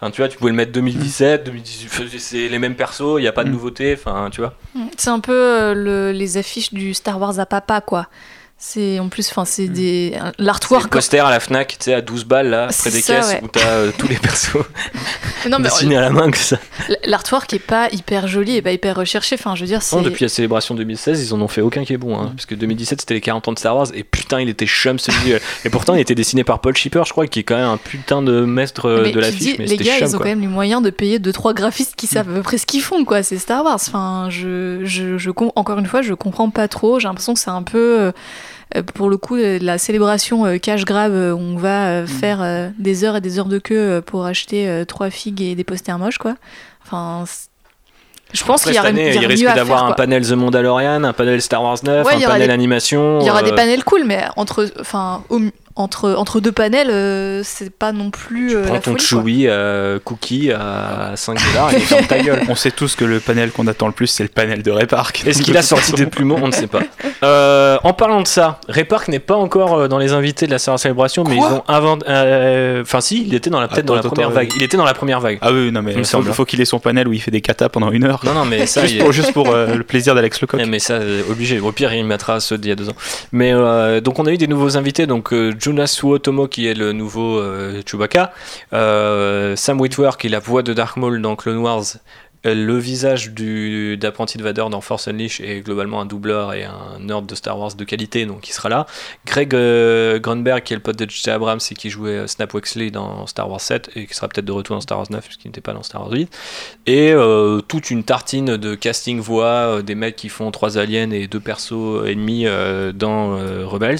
[0.00, 3.26] Enfin, tu vois, tu pouvais le mettre 2017, 2018, c'est les mêmes persos, il n'y
[3.28, 3.52] a pas de Mm.
[3.52, 4.54] nouveauté, enfin, tu vois.
[4.96, 8.06] C'est un peu euh, le- les affiches du Star Wars à papa, quoi.
[8.62, 10.92] C'est en plus, enfin, c'est des C'est le l'artwork.
[10.92, 13.40] poster à la Fnac, tu sais, à 12 balles, là, près des ça, caisses, ouais.
[13.42, 14.58] où t'as euh, tous les persos
[15.48, 16.58] Non, mais dessinés à la main, que ça.
[17.06, 19.36] l'artwork est pas hyper joli et pas hyper recherché.
[19.38, 19.80] Enfin, je veux dire.
[19.92, 22.18] Non, depuis la célébration 2016, ils en ont fait aucun qui est bon.
[22.20, 23.86] Hein, parce que 2017, c'était les 40 ans de Star Wars.
[23.94, 25.40] Et putain, il était chum ce visuel.
[25.64, 27.78] Et pourtant, il était dessiné par Paul Shipper, je crois, qui est quand même un
[27.78, 29.38] putain de maître Mais de tu l'affiche.
[29.38, 30.26] dis, Mais les gars, chum, ils ont quoi.
[30.26, 32.82] quand même les moyens de payer 2-3 graphistes qui savent à peu près ce qu'ils
[32.82, 33.22] font, quoi.
[33.22, 33.76] C'est Star Wars.
[33.76, 37.00] Enfin, je, je, je encore une fois, je comprends pas trop.
[37.00, 38.12] J'ai l'impression que c'est un peu, euh,
[38.94, 42.68] pour le coup, euh, la célébration euh, cash grab euh, on va euh, faire euh,
[42.78, 45.64] des heures et des heures de queue euh, pour acheter euh, trois figues et des
[45.64, 46.34] posters moches, quoi.
[46.84, 47.24] Enfin,
[48.32, 51.62] je pense qu'il y année, il risque d'avoir un panel The Mandalorian, un panel Star
[51.62, 53.18] Wars 9, Ouais, il un panel des- animation.
[53.20, 55.40] Il y aura des euh, panels cool, mais entre, enfin, au-
[55.80, 59.02] entre, entre deux panels, euh, c'est pas non plus euh, Prends la ton folie.
[59.04, 62.40] Chewie euh, cookie à 5 dollars et ferme ta gueule.
[62.48, 65.24] On sait tous que le panel qu'on attend le plus, c'est le panel de Repark.
[65.26, 66.80] Est-ce qu'il a sorti des plumeaux On ne sait pas.
[67.22, 70.50] Euh, en parlant de ça, Ray Park n'est pas encore euh, dans les invités de
[70.50, 72.04] la Star Wars Celebration, mais ils ont inventé.
[72.08, 74.48] euh, Enfin, si, il était dans la peut-être dans la Attends, première attends, vague.
[74.50, 75.38] euh, Il était dans la première vague.
[75.42, 77.68] Ah oui, non, mais Il faut, qu'il ait son panel où il fait des katas
[77.68, 78.20] pendant une heure.
[78.24, 80.58] Non, non, mais ça, juste, il- pour, juste pour euh, le plaisir d'Alex Lecoq.
[80.60, 81.60] Ouais, mais ça, euh, obligé.
[81.60, 82.94] Au pire, il mettra ceux d'il y a deux ans.
[83.32, 85.06] Mais euh, donc, on a eu des nouveaux invités.
[85.06, 88.32] Donc, euh, Jonas Suotomo, qui est le nouveau euh, Chewbacca.
[88.72, 91.84] Euh, Sam Witwer, qui est la voix de Dark Maul dans Clone Wars.
[92.44, 97.26] Le visage d'apprenti de Vader dans Force Unleashed est globalement un doubleur et un nerd
[97.26, 98.86] de Star Wars de qualité, donc il sera là.
[99.26, 101.30] Greg euh, Grunberg, qui est le pote de J.J.
[101.30, 104.46] Abrams et qui jouait euh, Snap Wexley dans Star Wars 7 et qui sera peut-être
[104.46, 106.30] de retour dans Star Wars 9 puisqu'il n'était pas dans Star Wars 8
[106.86, 111.10] et euh, toute une tartine de casting voix, euh, des mecs qui font trois aliens
[111.10, 112.46] et deux persos ennemis
[112.94, 113.36] dans
[113.66, 113.98] Rebels.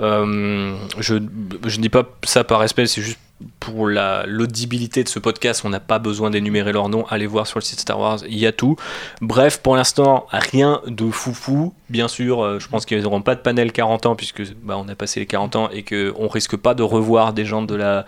[0.00, 3.18] Je ne dis pas ça par respect, c'est juste
[3.60, 7.06] pour la l'audibilité de ce podcast, on n'a pas besoin d'énumérer leurs noms.
[7.08, 8.76] Allez voir sur le site Star Wars, il y a tout.
[9.20, 11.74] Bref, pour l'instant, rien de foufou.
[11.90, 14.88] Bien sûr, euh, je pense qu'ils n'auront pas de panel 40 ans puisque bah, on
[14.88, 17.74] a passé les 40 ans et que on risque pas de revoir des gens de
[17.74, 18.06] la,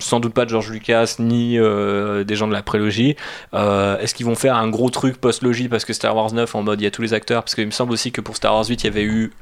[0.00, 3.16] sans doute pas de George Lucas ni euh, des gens de la prélogie.
[3.54, 6.62] Euh, Est-ce qu'ils vont faire un gros truc post-logie parce que Star Wars 9 en
[6.62, 7.42] mode il y a tous les acteurs?
[7.42, 9.32] Parce qu'il me semble aussi que pour Star Wars 8 il y avait eu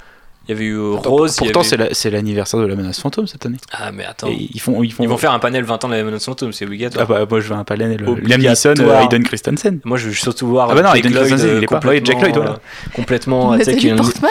[0.48, 1.36] il y avait eu euh, Rose.
[1.36, 3.58] Pourtant, avait- c'est la- c'est l'anniversaire de la menace fantôme cette année.
[3.70, 4.28] Ah mais attends.
[4.28, 6.24] Et ils font, ils font, Ils vont faire un panel 20 ans de la menace
[6.24, 7.06] fantôme, c'est obligatoire.
[7.08, 7.92] Ah bah, moi, je veux un panel.
[8.06, 8.26] Obligatoire.
[8.38, 9.80] Liam Neeson, euh, Hayden Christensen.
[9.84, 11.76] Moi, je veux surtout voir Ah bah non, Hayden Christensen, euh, il est pas.
[11.76, 12.50] complètement, Ouais, Jake Lloyd, voilà.
[12.52, 14.30] euh, complètement, Nathalie Portman.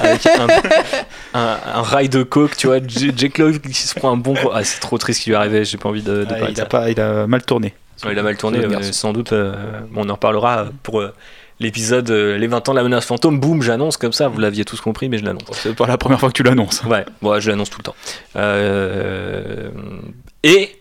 [0.00, 0.46] avec un,
[1.38, 4.34] un, un rail de coke, tu vois, J- Jake Lloyd qui se prend un bon.
[4.52, 6.34] Ah, c'est trop triste ce qui lui est arrivé, j'ai pas envie de, de Ah,
[6.34, 6.62] parler de il, ça.
[6.62, 7.74] a pas, il a mal tourné.
[8.04, 9.32] Ouais, il a mal tourné, euh, sans doute.
[9.32, 9.54] euh,
[9.90, 11.12] bon, on en reparlera pour euh,
[11.60, 13.40] l'épisode euh, Les 20 ans de la menace fantôme.
[13.40, 15.44] Boum, j'annonce comme ça, vous l'aviez tous compris, mais je l'annonce.
[15.52, 16.82] C'est pas la première fois que tu l'annonces.
[16.84, 17.04] Ouais,
[17.40, 17.96] je l'annonce tout le temps.
[18.36, 19.70] Euh,
[20.42, 20.80] et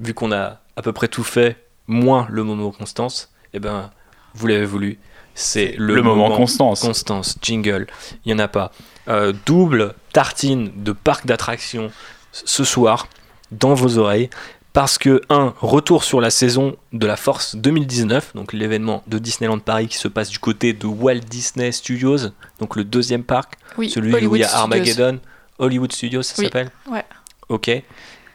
[0.00, 1.56] vu qu'on a à peu près tout fait,
[1.86, 3.90] moins le moment Constance, et ben,
[4.34, 4.98] vous l'avez voulu.
[5.34, 6.82] C'est le, Le moment Constance.
[6.82, 7.86] Constance, jingle.
[8.24, 8.72] Il n'y en a pas.
[9.08, 11.90] Euh, double tartine de parc d'attractions
[12.32, 13.08] ce soir
[13.50, 14.30] dans vos oreilles.
[14.72, 19.58] Parce que, un, retour sur la saison de la Force 2019, donc l'événement de Disneyland
[19.58, 23.90] Paris qui se passe du côté de Walt Disney Studios, donc le deuxième parc, Oui,
[23.90, 24.62] celui où il y a Studios.
[24.62, 25.18] Armageddon,
[25.58, 27.04] Hollywood Studios, ça Oui, s'appelle ouais.
[27.48, 27.70] Ok.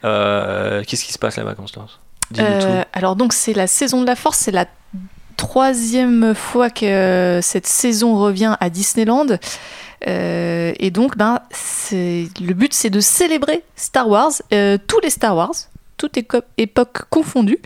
[0.05, 1.99] Euh, Qu'est-ce qui se passe là-bas, Constance?
[2.37, 4.65] Euh, alors donc c'est la saison de la force, c'est la
[5.37, 9.37] troisième fois que euh, cette saison revient à Disneyland.
[10.07, 11.39] Euh, et donc ben,
[11.91, 15.55] le but c'est de célébrer Star Wars, euh, tous les Star Wars,
[15.97, 17.59] toutes éco- époques confondues.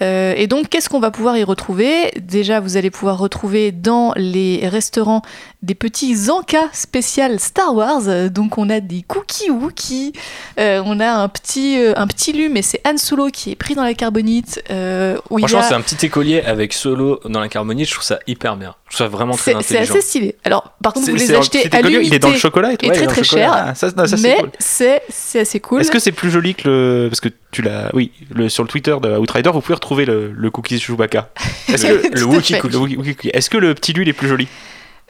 [0.00, 2.12] Euh, et donc qu'est-ce qu'on va pouvoir y retrouver?
[2.20, 5.22] Déjà vous allez pouvoir retrouver dans les restaurants
[5.62, 8.30] des petits encas spécial Star Wars.
[8.30, 10.12] Donc on a des cookies Wookie,
[10.60, 13.56] euh, on a un petit, euh, un petit lu, mais c'est Han Solo qui est
[13.56, 14.62] pris dans la carbonite.
[14.70, 17.88] euh, où Franchement, a- c'est un petit écolier avec Solo dans la carbonite.
[17.88, 18.74] Je trouve ça hyper bien.
[18.90, 19.94] Je trouve ça vraiment très c'est c'est intelligent.
[19.94, 20.36] assez stylé.
[20.44, 22.86] Alors par contre vous les achetez à l'unité Il est dans le chocolat et tout.
[22.86, 23.50] et Ouais, très très cher.
[23.52, 24.50] Ah, ça, non, ça, c'est mais cool.
[24.58, 25.80] c'est c'est assez cool.
[25.80, 27.06] Est-ce que c'est plus joli que le.
[27.10, 27.90] Parce que tu l'as.
[27.94, 28.48] Oui, le...
[28.48, 31.30] sur le Twitter de Outrider, vous pouvez retrouver le, le cookie Chewbacca.
[31.68, 34.48] Est-ce que le cookie- le Est-ce que le petit lui il est plus joli?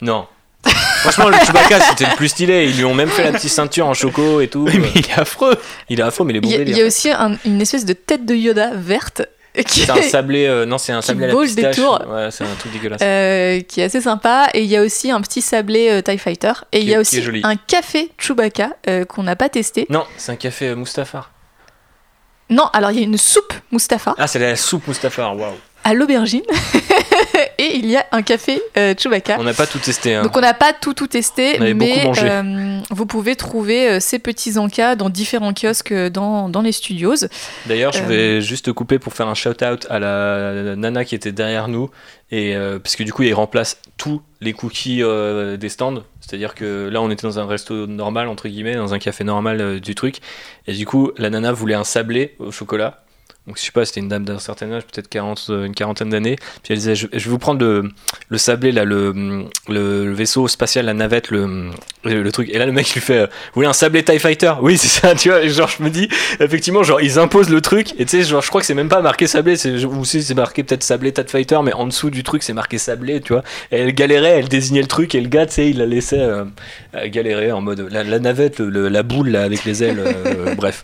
[0.01, 0.27] Non.
[1.01, 2.65] Franchement, le Chewbacca, c'était le plus stylé.
[2.65, 4.65] Ils lui ont même fait la petite ceinture en choco et tout.
[4.67, 5.55] Oui, mais il est affreux.
[5.89, 6.77] Il est affreux, mais il est bon il y, a- il délire.
[6.79, 9.21] y a aussi un- une espèce de tête de Yoda verte
[9.65, 10.45] qui C'est un sablé.
[10.45, 11.75] euh, non, c'est un sablé à la vaut le pistache.
[11.75, 12.01] détour.
[12.09, 13.01] Ouais, c'est un truc dégueulasse.
[13.01, 14.47] Euh, qui est assez sympa.
[14.53, 16.51] Et il y a aussi un petit sablé euh, TIE Fighter.
[16.71, 17.41] Et il Qui y est- a qui est aussi joli.
[17.43, 19.85] un café Chewbacca euh, qu'on n'a pas testé.
[19.89, 21.31] Non, c'est un café euh, Mustafar.
[22.49, 25.35] Non, alors il y a une soupe Mustapha Ah, c'est la soupe Mustafar.
[25.37, 25.53] Waouh.
[25.83, 26.41] à l'aubergine.
[27.73, 29.37] il y a un café euh, Chewbacca.
[29.39, 30.15] On n'a pas tout testé.
[30.15, 30.23] hein.
[30.23, 34.19] Donc on n'a pas tout tout testé, On mais euh, vous pouvez trouver euh, ces
[34.19, 37.15] petits encas dans différents kiosques dans, dans les studios.
[37.65, 41.31] D'ailleurs, je vais juste te couper pour faire un shout-out à la nana qui était
[41.31, 41.89] derrière nous.
[42.31, 45.01] Et, parce que du coup, il remplace tous les cookies
[45.57, 46.03] des stands.
[46.19, 49.79] C'est-à-dire que là, on était dans un resto normal, entre guillemets, dans un café normal
[49.79, 50.17] du truc.
[50.67, 53.01] Et du coup, la nana voulait un sablé au chocolat.
[53.47, 56.09] Donc, je sais pas, c'était une dame d'un certain âge, peut-être 40, euh, une quarantaine
[56.09, 56.35] d'années.
[56.61, 57.89] Puis elle disait je, vais vous prendre le,
[58.27, 61.71] le sablé, là, le, le, vaisseau spatial, la navette, le,
[62.03, 62.49] le, truc.
[62.51, 64.53] Et là, le mec lui fait euh, Vous voulez un sablé TIE Fighter?
[64.61, 65.41] Oui, c'est ça, tu vois.
[65.41, 66.09] Et genre, je me dis,
[66.39, 67.93] effectivement, genre, ils imposent le truc.
[67.97, 69.55] Et tu sais, genre, je crois que c'est même pas marqué sablé.
[69.65, 72.77] Ou si c'est marqué peut-être sablé TIE Fighter, mais en dessous du truc, c'est marqué
[72.77, 73.43] sablé, tu vois.
[73.71, 75.15] Et elle galérait, elle désignait le truc.
[75.15, 76.45] Et le gars, tu sais, il la laissait euh,
[77.07, 80.03] galérer en mode la, navette, la boule, là, avec les ailes.
[80.55, 80.83] bref.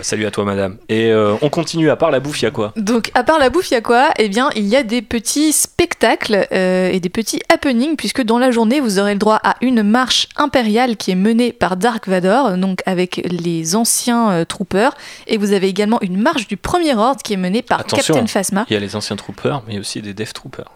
[0.00, 0.76] Salut à toi, madame.
[0.88, 1.90] Et on continue.
[1.90, 3.76] À part la bouffe, il y a quoi Donc à part la bouffe, il y
[3.76, 7.96] a quoi Eh bien, il y a des petits spectacles euh, et des petits happenings,
[7.96, 11.52] puisque dans la journée, vous aurez le droit à une marche impériale qui est menée
[11.52, 14.94] par Dark Vador, donc avec les anciens euh, troopers,
[15.26, 18.14] et vous avez également une marche du Premier Ordre qui est menée par Attention.
[18.14, 18.66] Captain Phasma.
[18.68, 20.70] Il y a les anciens troopers, mais il y a aussi des death troopers.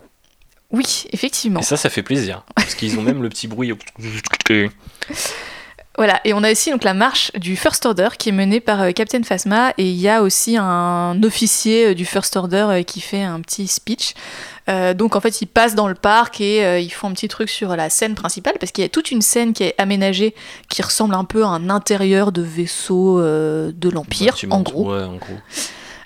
[0.72, 1.60] Oui, effectivement.
[1.60, 2.44] Et ça, ça fait plaisir.
[2.54, 3.72] Parce qu'ils ont même le petit bruit.
[6.00, 8.80] Voilà, et on a aussi donc la marche du First Order qui est menée par
[8.80, 12.82] euh, Captain Phasma et il y a aussi un officier euh, du First Order euh,
[12.82, 14.14] qui fait un petit speech.
[14.70, 17.28] Euh, donc en fait, ils passent dans le parc et euh, ils font un petit
[17.28, 20.34] truc sur la scène principale parce qu'il y a toute une scène qui est aménagée
[20.70, 24.36] qui ressemble un peu à un intérieur de vaisseau euh, de l'Empire.
[24.88, 25.36] Ouais, en gros.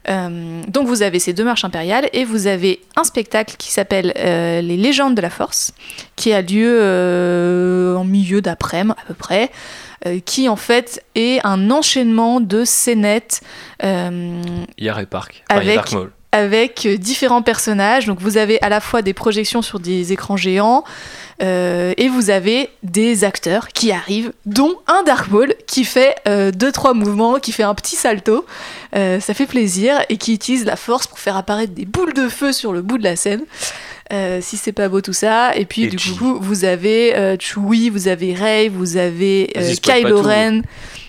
[0.09, 4.13] Euh, donc vous avez ces deux marches impériales et vous avez un spectacle qui s'appelle
[4.19, 5.73] euh, Les légendes de la force,
[6.17, 9.51] qui a lieu euh, en milieu d'après-midi à peu près,
[10.27, 13.41] qui en fait est un enchaînement de scénettes
[13.83, 14.43] euh,
[14.77, 15.43] Yar et Park.
[15.51, 15.61] Enfin,
[16.33, 18.07] Avec- différents personnages.
[18.07, 20.85] Donc vous avez à la fois des projections sur des écrans géants
[21.43, 26.51] euh, et vous avez des acteurs qui arrivent, dont un Dark Maul qui fait euh,
[26.51, 28.45] deux trois mouvements, qui fait un petit salto.
[28.95, 32.29] Euh, ça fait plaisir et qui utilise la force pour faire apparaître des boules de
[32.29, 33.45] feu sur le bout de la scène.
[34.13, 37.37] Euh, si c'est pas beau tout ça, et puis Et du coup vous avez euh,
[37.41, 40.29] Chewie, vous avez Rey, vous avez euh, pas Kylo tout.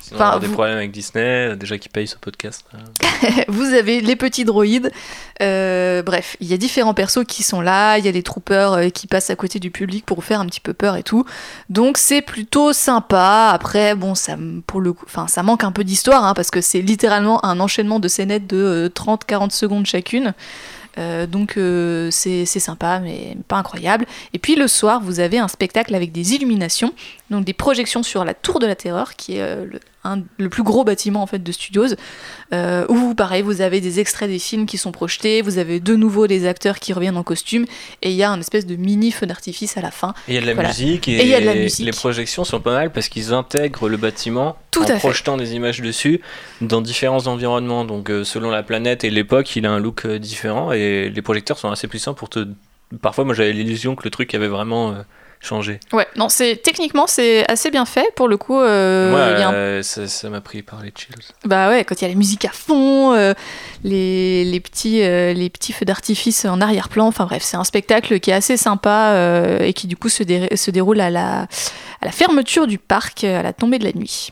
[0.06, 2.64] Sinon, on va avoir des vous- problèmes avec Disney, euh, déjà qui paye ce podcast.
[3.48, 4.92] vous avez les petits droïdes.
[5.42, 7.98] Euh, bref, il y a différents persos qui sont là.
[7.98, 10.46] Il y a les troopers euh, qui passent à côté du public pour faire un
[10.46, 11.26] petit peu peur et tout.
[11.70, 13.50] Donc c'est plutôt sympa.
[13.52, 14.38] Après, bon, ça,
[14.68, 17.60] pour le coup, enfin, ça manque un peu d'histoire hein, parce que c'est littéralement un
[17.60, 20.34] enchaînement de scénettes de 30-40 secondes chacune.
[20.98, 24.06] Euh, donc euh, c'est c'est sympa mais pas incroyable.
[24.34, 26.94] Et puis le soir, vous avez un spectacle avec des illuminations,
[27.30, 30.50] donc des projections sur la Tour de la Terreur, qui est euh, le, un- le
[30.50, 31.96] plus gros bâtiment en fait de Studios,
[32.54, 35.96] euh, où pareil, vous avez des extraits des films qui sont projetés, vous avez de
[35.96, 37.66] nouveau des acteurs qui reviennent en costume,
[38.02, 40.14] et il y a un espèce de mini feu d'artifice à la fin.
[40.28, 40.70] Et il y a de la Voilà.
[40.70, 41.86] musique et, Et il y a de la musique.
[41.86, 44.98] les projections sont pas mal parce qu'ils intègrent le bâtiment Tout en fait.
[45.00, 46.22] projetant des images dessus
[46.62, 47.84] dans différents environnements.
[47.86, 51.22] Donc euh, selon la planète et l'époque, il a un look euh, différent et les
[51.22, 52.48] projecteurs sont assez puissants pour te.
[53.02, 55.02] Parfois, moi j'avais l'illusion que le truc avait vraiment euh,
[55.46, 55.80] changé.
[55.94, 58.60] Ouais, non, c'est techniquement c'est assez bien fait pour le coup.
[58.60, 59.20] euh, Moi,
[59.54, 61.16] euh, ça m'a pris par les chills.
[61.46, 63.34] Bah ouais, quand il y a la musique à fond, euh,
[63.84, 68.20] les, les, petits, euh, les petits feux d'artifice en arrière-plan, enfin bref, c'est un spectacle
[68.20, 69.16] qui est assez sympa
[69.62, 71.42] et qui du coup se, dé- se déroule à la,
[72.02, 74.32] à la fermeture du parc à la tombée de la nuit.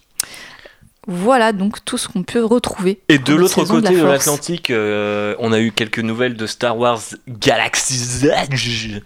[1.05, 3.01] Voilà donc tout ce qu'on peut retrouver.
[3.09, 8.23] Et de l'autre côté de l'Atlantique, on a eu quelques nouvelles de Star Wars Galaxy's
[8.23, 9.01] Edge.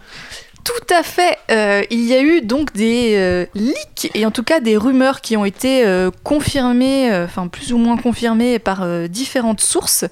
[0.67, 1.37] Tout à fait.
[1.49, 5.21] Euh, il y a eu donc des euh, leaks et en tout cas des rumeurs
[5.21, 10.03] qui ont été euh, confirmées, enfin plus ou moins confirmées par différentes sources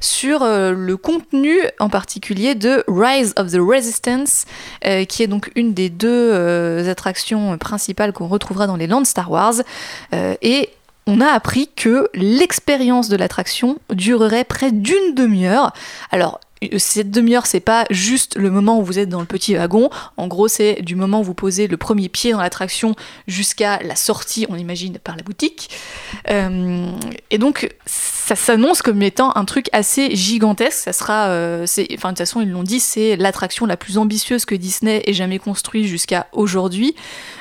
[0.00, 4.46] sur le contenu en particulier de Rise of the Resistance,
[5.08, 9.56] qui est donc une des deux attractions principales qu'on retrouvera dans les lands Star Wars.
[10.12, 10.70] Et
[11.06, 15.72] on a appris que l'expérience de l'attraction durerait près d'une demi-heure.
[16.10, 16.38] Alors,
[16.78, 19.90] cette demi-heure, c'est pas juste le moment où vous êtes dans le petit wagon.
[20.16, 22.94] En gros, c'est du moment où vous posez le premier pied dans l'attraction
[23.26, 25.70] jusqu'à la sortie, on imagine, par la boutique.
[26.30, 26.90] Euh,
[27.30, 30.78] et donc, ça s'annonce comme étant un truc assez gigantesque.
[30.78, 34.44] Ça sera, euh, enfin, de toute façon, ils l'ont dit, c'est l'attraction la plus ambitieuse
[34.44, 36.94] que Disney ait jamais construite jusqu'à aujourd'hui.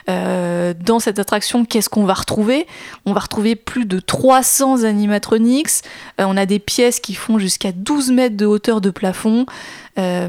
[0.09, 2.67] Euh, dans cette attraction, qu'est-ce qu'on va retrouver?
[3.05, 5.81] On va retrouver plus de 300 animatronics.
[6.19, 9.06] On a des pièces qui font jusqu'à 12 mètres de hauteur de plafond.
[9.97, 10.27] Euh,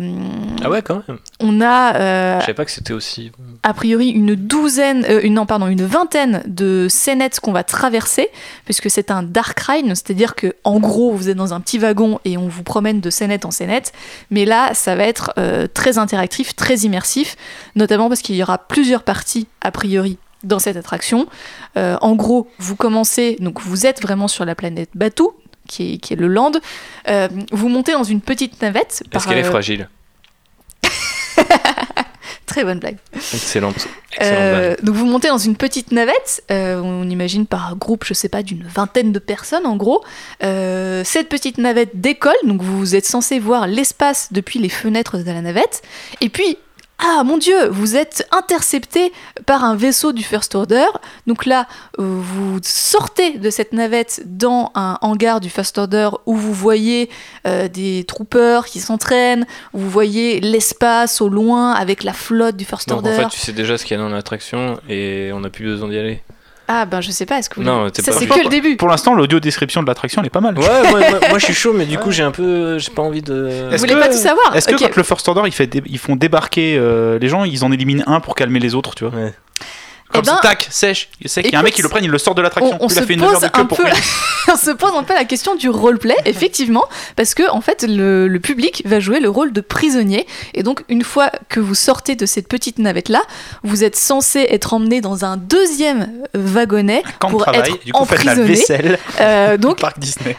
[0.65, 1.19] Ah ouais, quand même.
[1.41, 3.31] on a euh, Je savais pas que c'était aussi.
[3.63, 8.29] a priori une douzaine, euh, une, non, pardon, une vingtaine de scénettes qu'on va traverser,
[8.65, 12.19] puisque c'est un dark ride, c'est-à-dire que en gros vous êtes dans un petit wagon
[12.25, 13.93] et on vous promène de scénette en scénette,
[14.31, 15.35] mais là ça va être
[15.75, 17.37] très interactif, très immersif,
[17.77, 21.27] notamment parce qu'il y aura plusieurs parties a priori dans cette attraction.
[21.77, 25.33] Euh, en gros, vous commencez, donc vous êtes vraiment sur la planète Batuu,
[25.69, 26.53] qui est, qui est le land.
[27.09, 29.05] Euh, vous montez dans une petite navette.
[29.13, 29.89] Est-ce qu'elle est euh, fragile
[32.47, 32.97] Très bonne blague.
[33.15, 33.77] Excellente.
[33.77, 33.87] excellente
[34.23, 38.31] Euh, donc vous montez dans une petite navette, euh, on imagine par groupe, je sais
[38.31, 40.03] pas, d'une vingtaine de personnes en gros.
[40.43, 45.31] Euh, cette petite navette décolle, donc vous êtes censé voir l'espace depuis les fenêtres de
[45.31, 45.83] la navette.
[46.23, 46.57] Et puis,
[47.01, 49.13] ah mon dieu, vous êtes intercepté
[49.47, 50.87] par un vaisseau du First Order.
[51.29, 51.69] Donc là,
[52.01, 57.09] euh, vous sortez de cette navette dans un hangar du First Order où vous voyez
[57.47, 62.89] euh, des troopers qui s'entraînent, vous voyez l'espace au loin avec la flotte du First
[62.89, 63.11] Donc Order.
[63.11, 65.65] en fait, tu sais déjà ce qu'il y a dans l'attraction et on n'a plus
[65.67, 66.23] besoin d'y aller.
[66.69, 67.63] Ah ben je sais pas, est-ce que vous...
[67.63, 68.77] Non, ça pas c'est que le début.
[68.77, 70.59] Pour l'instant, l'audio description de l'attraction, elle est pas mal.
[70.59, 73.03] Ouais, moi, moi- moi, je suis chaud, mais du coup j'ai un peu, j'ai pas
[73.03, 73.67] envie de.
[73.69, 75.67] Vous Est-ce voulez que- pas tout savoir Est-ce que quand le First Order, il fait
[75.67, 78.95] dé- ils font débarquer euh, les gens, ils en éliminent un pour calmer les autres,
[78.95, 79.19] tu vois?
[79.19, 79.33] Ouais.
[80.11, 81.09] Comme Eh ben, ça, tac, sèche.
[81.21, 82.79] Il sait qu'il y a un mec qui le prenne, il le sort de l'attraction.
[82.81, 83.85] on, se fait une pose un peu,
[84.53, 86.85] on se pose un peu la question du roleplay, effectivement,
[87.17, 90.83] parce que en fait le, le public va jouer le rôle de prisonnier, et donc
[90.89, 93.21] une fois que vous sortez de cette petite navette là,
[93.65, 98.05] vous êtes censé être emmené dans un deuxième wagonnet de pour travail, être du coup,
[98.07, 98.55] faites la emprisonné.
[98.55, 100.37] vaisselle Euh, donc parc Disney.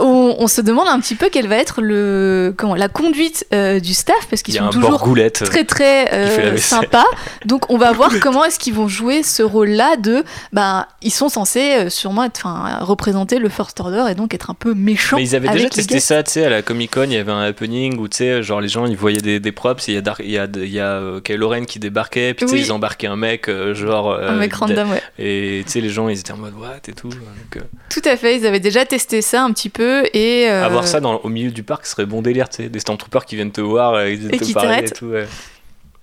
[0.00, 3.78] on, on se demande un petit peu quelle va être le comment la conduite euh,
[3.78, 6.60] du staff, parce Il qu'ils sont un toujours très très euh, vaisselle.
[6.60, 7.04] sympa.
[7.44, 11.28] Donc on va voir comment est-ce qu'ils vont jouer ce rôle-là de ben ils sont
[11.28, 15.16] censés euh, sûrement être enfin représenter le first order et donc être un peu méchants.
[15.16, 17.32] Mais ils avaient déjà testé ça, tu sais, à la Comic Con, il y avait
[17.32, 19.98] un happening où, tu sais, genre les gens ils voyaient des, des props, il y
[19.98, 22.56] a, il y a, il y a euh, Kylo Ren qui débarquait, puis tu sais,
[22.56, 22.62] Oui.
[22.66, 24.10] ils embarquaient un mec, euh, genre.
[24.10, 25.02] euh, Un mec random, ouais.
[25.18, 27.08] Et tu sais, les gens ils étaient en mode what et tout.
[27.10, 30.86] donc, Tout à fait, ils avaient déjà testé ça un petit peu et euh, Avoir
[30.86, 33.52] ça dans, au milieu du parc serait bon délire, tu sais, des Stormtroopers qui viennent
[33.52, 35.06] te voir, ils Et te parler et tout.
[35.06, 35.26] ouais.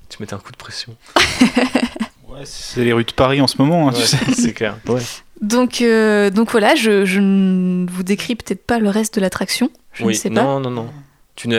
[0.08, 0.96] Tu mettais un coup de pression.
[2.36, 4.18] Ouais, c'est les rues de Paris en ce moment, hein, tu Ouais, sais.
[4.34, 4.78] c'est clair.
[4.88, 5.02] Ouais.
[5.42, 9.70] donc euh, donc voilà, je, je ne vous décris peut-être pas le reste de l'attraction,
[9.94, 10.44] je oui, ne sais pas.
[10.44, 10.90] non, non, non.
[11.38, 11.58] Tu nous,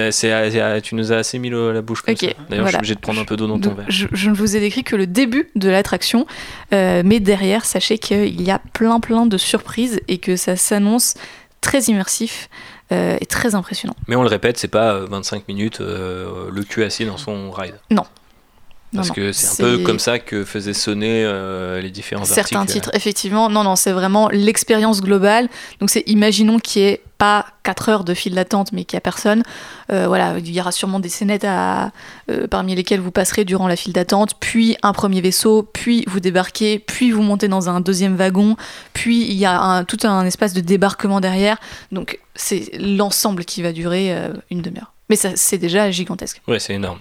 [0.82, 2.26] tu nous as assez mis le- la bouche comme ça.
[2.26, 2.68] D'ailleurs, je voilà.
[2.70, 3.86] suis obligé de prendre un peu d'eau dans ton Donc, verre.
[3.90, 6.26] je, je ne vous ai décrit que le début de l'attraction,
[6.72, 11.12] euh, mais derrière, sachez qu'il y a plein plein de surprises et que ça s'annonce
[11.60, 12.48] très immersif
[12.90, 13.94] euh, et très impressionnant.
[14.08, 17.50] Mais on le répète, c'est pas euh, 25 minutes euh, le cul assis dans son
[17.50, 17.74] ride.
[17.90, 18.04] Non.
[18.96, 22.60] Parce Non, que c'est un peu comme ça que faisaient sonner euh, les différents Certains
[22.60, 22.80] articles.
[22.80, 23.48] titres, effectivement.
[23.48, 25.48] Non, non, c'est vraiment l'expérience globale.
[25.80, 28.98] Donc, c'est imaginons qu'il n'y ait pas 4 heures de file d'attente, mais qu'il n'y
[28.98, 29.42] a personne.
[29.90, 31.90] Euh, voilà, il y aura sûrement des scénettes à,
[32.30, 36.20] euh, parmi lesquelles vous passerez durant la file d'attente, puis un premier vaisseau, puis vous
[36.20, 38.56] débarquez, puis vous montez dans un deuxième wagon,
[38.92, 41.56] puis il y a un, tout un espace de débarquement derrière.
[41.90, 44.92] Donc, c'est l'ensemble qui va durer euh, une demi-heure.
[45.08, 46.42] Mais ça, c'est déjà gigantesque.
[46.48, 46.98] Ouais, c'est énorme.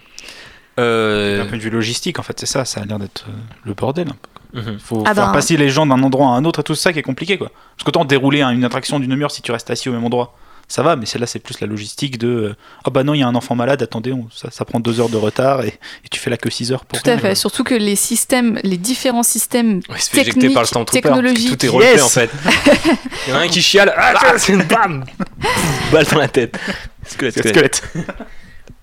[0.80, 2.66] Euh, D'un point de vue logistique, en fait, c'est ça.
[2.66, 4.10] Ça a l'air d'être euh, le bordel.
[4.10, 4.16] un
[4.54, 4.72] peu.
[4.72, 4.80] mhm.
[4.80, 6.92] faut Ah faire ben- passer les gens d'un endroit à un autre et tout ça
[6.94, 7.50] qui est compliqué, quoi.
[7.78, 10.36] Parce qu'autant dérouler un- une attraction d'une demi-heure si tu restes assis au même endroit.
[10.68, 13.28] Ça va, mais celle-là, c'est plus la logistique de Ah bah non, il y a
[13.28, 16.20] un enfant malade, attendez, on- ça, ça prend deux heures de retard et, et tu
[16.20, 17.36] fais la queue 6 heures pour Tout à fait.
[17.36, 21.58] Surtout que les systèmes, les différents systèmes Ouais, il éjecter par le techniques, que technologiques,
[21.60, 22.32] Tout est Yes en fait.
[23.28, 23.94] Il y en a un qui chiale.
[23.96, 25.06] Ah, c'est une bam
[25.92, 26.58] Balle dans la tête.
[27.06, 27.76] Squelette, squelette.
[27.76, 28.08] squelette.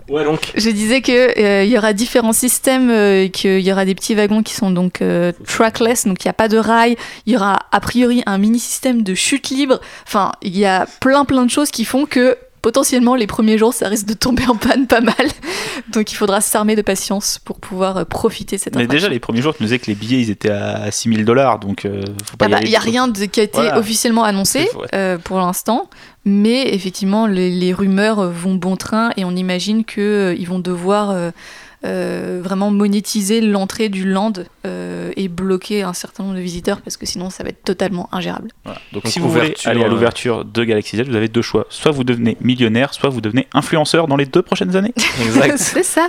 [0.09, 0.53] Ouais, donc.
[0.55, 4.14] Je disais que euh, il y aura différents systèmes, euh, qu'il y aura des petits
[4.14, 6.96] wagons qui sont donc euh, trackless, donc il n'y a pas de rail.
[7.26, 9.80] Il y aura a priori un mini système de chute libre.
[10.07, 13.74] Enfin, il y a plein plein de choses qui font que potentiellement les premiers jours
[13.74, 15.14] ça risque de tomber en panne pas mal.
[15.90, 19.18] Donc il faudra s'armer de patience pour pouvoir euh, profiter de cette Mais déjà, les
[19.18, 22.02] premiers jours, tu nous disais que les billets, ils étaient à 6000 dollars, donc euh,
[22.24, 23.78] faut pas Ah bah, Il n'y a rien de, qui a été Voilà.
[23.78, 25.90] officiellement annoncé euh, pour l'instant,
[26.24, 31.32] mais effectivement, les, les rumeurs vont bon train et on imagine qu'ils vont devoir
[31.85, 34.33] euh, vraiment monétiser l'entrée du land
[34.66, 38.09] euh, et bloquer un certain nombre de visiteurs parce que sinon ça va être totalement
[38.12, 38.51] ingérable.
[38.64, 38.80] Voilà.
[38.93, 41.43] Donc, Donc, si vous voulez aller à euh, l'ouverture de Galaxy Z, vous avez deux
[41.43, 41.66] choix.
[41.70, 44.95] Soit vous devenez millionnaire, soit vous devenez influenceur dans les deux prochaines années.
[45.22, 45.57] Exact.
[45.59, 46.09] c'est ça.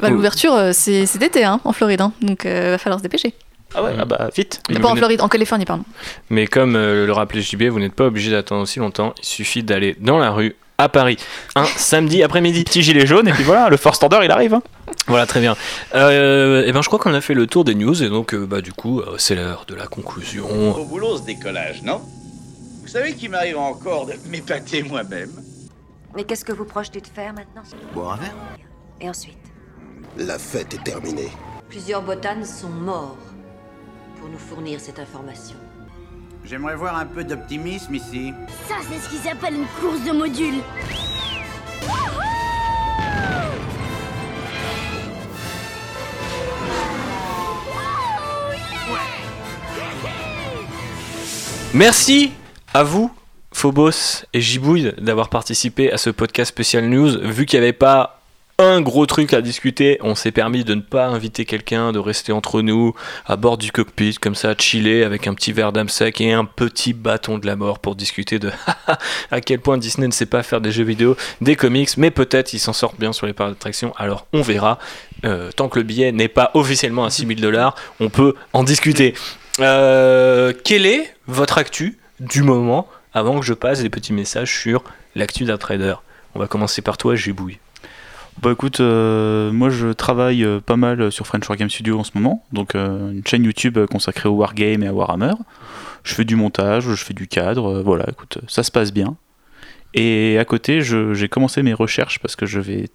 [0.00, 0.10] Bah.
[0.10, 3.34] L'ouverture, c'est cet été hein, en Floride, hein, donc il va falloir se dépêcher.
[3.74, 4.62] Ah ouais, ah bah vite.
[4.70, 5.84] Mais pas en Floride, en Californie, pardon.
[6.30, 9.14] Mais comme euh, le rappelait JB, vous n'êtes pas obligé d'attendre aussi longtemps.
[9.18, 11.16] Il suffit d'aller dans la rue à Paris
[11.54, 12.64] un samedi après-midi.
[12.64, 14.54] Petit gilet jaune, et puis voilà, le first order, il arrive.
[14.54, 14.62] hein.
[15.06, 15.56] Voilà, très bien.
[15.94, 18.46] Euh, et ben, je crois qu'on a fait le tour des news et donc, euh,
[18.46, 20.76] bah, du coup, euh, c'est l'heure de la conclusion.
[20.76, 22.00] Au boulot ce décollage, non?
[22.82, 25.30] Vous savez qu'il m'arrive encore de m'épater moi-même
[26.14, 27.62] Mais qu'est-ce que vous projetez de faire maintenant?
[27.94, 28.34] Boire un verre
[29.00, 29.38] Et ensuite?
[30.18, 31.30] La fête est terminée.
[31.68, 33.16] Plusieurs botanes sont morts
[34.20, 35.56] pour nous fournir cette information.
[36.52, 38.34] J'aimerais voir un peu d'optimisme ici.
[38.68, 40.60] Ça, c'est ce qui s'appelle une course de modules.
[51.72, 52.32] Merci
[52.74, 53.10] à vous,
[53.54, 57.18] Phobos et Gibouille, d'avoir participé à ce podcast spécial news.
[57.30, 58.21] Vu qu'il n'y avait pas
[58.58, 62.32] un gros truc à discuter, on s'est permis de ne pas inviter quelqu'un, de rester
[62.32, 62.94] entre nous,
[63.26, 66.44] à bord du cockpit, comme ça, chiller avec un petit verre d'âme sec et un
[66.44, 68.50] petit bâton de la mort pour discuter de
[69.30, 72.52] à quel point Disney ne sait pas faire des jeux vidéo, des comics, mais peut-être
[72.52, 73.94] ils s'en sortent bien sur les parcs d'attraction.
[73.96, 74.78] Alors on verra.
[75.24, 79.14] Euh, tant que le billet n'est pas officiellement à 6000 dollars, on peut en discuter.
[79.60, 84.82] Euh, quelle est votre actu du moment avant que je passe des petits messages sur
[85.14, 85.94] l'actu d'un trader?
[86.34, 87.58] On va commencer par toi, Gibouille.
[88.40, 92.12] Bah écoute, euh, moi je travaille euh, pas mal sur French Wargame Studio en ce
[92.14, 95.34] moment, donc euh, une chaîne YouTube euh, consacrée au Wargame et à Warhammer.
[96.02, 98.92] Je fais du montage, je fais du cadre, euh, voilà, écoute, euh, ça se passe
[98.92, 99.16] bien.
[99.94, 102.88] Et à côté, j'ai commencé mes recherches parce que je vais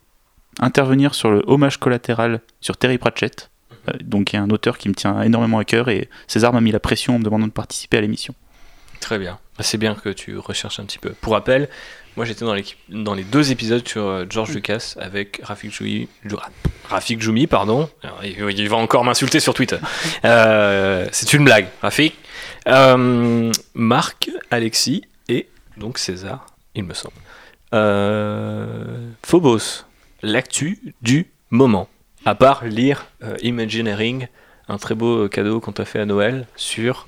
[0.59, 3.51] intervenir sur le hommage collatéral sur Terry Pratchett.
[3.87, 6.61] Euh, donc, il y un auteur qui me tient énormément à cœur et César m'a
[6.61, 8.33] mis la pression en me demandant de participer à l'émission.
[8.99, 9.37] Très bien.
[9.57, 11.11] Bah, C'est bien que tu recherches un petit peu.
[11.21, 11.69] Pour rappel,
[12.17, 12.43] moi j'étais
[12.89, 16.39] dans, les deux épisodes sur euh, George Lucas avec Rafik Joumi, Jo-
[16.89, 17.89] Rafik Joumi, pardon.
[18.01, 19.77] Alors, il, va encore m'insulter sur Twitter.
[20.25, 22.15] Euh, C'est une blague, Rafik.
[22.67, 25.47] Euh, Marc, Alexis et
[25.77, 27.13] donc César, il me semble.
[27.73, 29.85] Euh, Phobos,
[30.23, 31.87] l'actu du moment.
[32.25, 33.05] À part lire
[33.43, 34.27] Imagineering,
[34.67, 37.06] un très beau cadeau qu'on t'a fait à Noël sur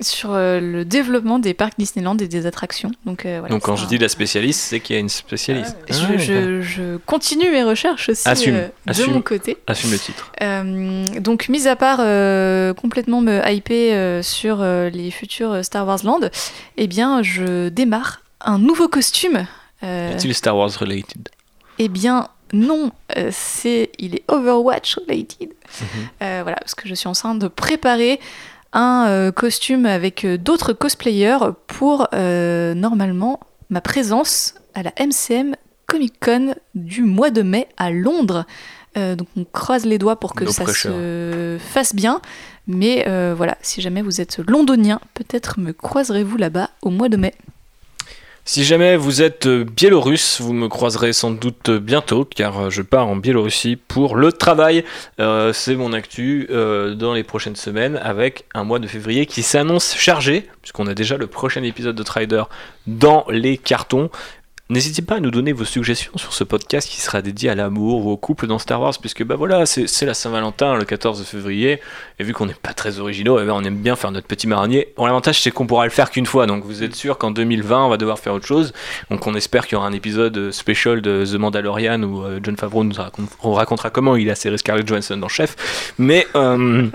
[0.00, 2.90] Sur euh, le développement des parcs Disneyland et des attractions.
[3.04, 5.08] Donc, euh, voilà, Donc quand je un- dis la spécialiste, c'est qu'il y a une
[5.10, 5.76] spécialiste.
[5.90, 9.12] Je, Ah, je- je continue mes recherches aussi Assume, euh, de assume.
[9.12, 9.58] mon côté.
[9.66, 10.32] Assume le titre.
[11.20, 11.98] Donc, mis à part
[12.76, 16.30] complètement me hyper sur les futurs Star Wars Land,
[16.76, 19.46] eh bien, je démarre un nouveau costume.
[19.82, 21.28] Est-il Star Wars related?
[21.78, 25.48] eh bien, non, euh, c'est il est Overwatch related.
[25.80, 25.86] Mhm.
[26.22, 28.20] Euh, voilà, parce que je suis en train de préparer
[28.72, 35.54] un euh, costume avec euh, d'autres cosplayers pour euh, normalement ma présence à la MCM
[35.86, 38.44] Comic Con du mois de mai à Londres.
[38.96, 40.90] Euh, donc on croise les doigts pour que No ça pressure.
[40.92, 42.20] se fasse bien.
[42.66, 47.16] Mais euh, voilà, si jamais vous êtes londonien, peut-être me croiserez-vous là-bas au mois de
[47.16, 47.34] mai.
[48.52, 52.68] Si jamais vous êtes euh, biélorusse, vous me croiserez sans doute euh, bientôt, car euh,
[52.68, 54.84] je pars en Biélorussie pour le travail.
[55.52, 60.48] C'est mon actu dans les prochaines semaines, avec un mois de février qui s'annonce chargé,
[60.62, 62.42] puisqu'on a déjà le prochain épisode de Trider
[62.88, 64.10] dans les cartons.
[64.70, 68.06] N'hésitez pas à nous donner vos suggestions sur ce podcast qui sera dédié à l'amour
[68.06, 71.80] ou au couple dans Star Wars, puisque bah voilà, c'est la Saint-Valentin le 14 février,
[72.20, 74.46] et vu qu'on n'est pas très originaux, eh ben, on aime bien faire notre petit
[74.46, 74.94] marinier.
[74.96, 77.86] Bon, l'avantage c'est qu'on pourra le faire qu'une fois, donc vous êtes sûr qu'en 2020
[77.86, 78.72] on va devoir faire autre chose.
[79.10, 82.38] Donc on espère qu'il y aura un épisode euh, spécial de The Mandalorian où euh,
[82.40, 85.92] John Favreau nous raconte- on racontera comment il a serré Scarlett Johansson dans Chef.
[85.98, 86.86] Mais euh,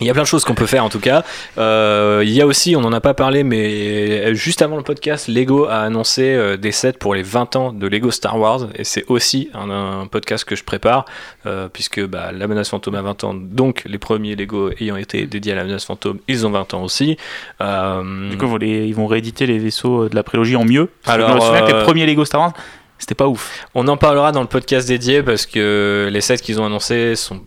[0.00, 1.24] il y a plein de choses qu'on peut faire en tout cas.
[1.58, 5.28] Euh, il y a aussi, on n'en a pas parlé, mais juste avant le podcast,
[5.28, 8.68] Lego a annoncé euh, des sets pour les 20 ans de Lego Star Wars.
[8.74, 11.04] Et c'est aussi un, un podcast que je prépare,
[11.46, 13.34] euh, puisque bah, la menace fantôme a 20 ans.
[13.34, 16.82] Donc les premiers Lego ayant été dédiés à la menace fantôme, ils ont 20 ans
[16.82, 17.16] aussi.
[17.60, 20.88] Euh, Du coup, ils vont rééditer les vaisseaux de la prélogie en mieux.
[21.06, 22.52] Alors, Alors, je me souviens que les premiers Lego Star Wars,
[22.98, 23.66] c'était pas ouf.
[23.74, 27.40] On en parlera dans le podcast dédié parce que les sets qu'ils ont annoncés sont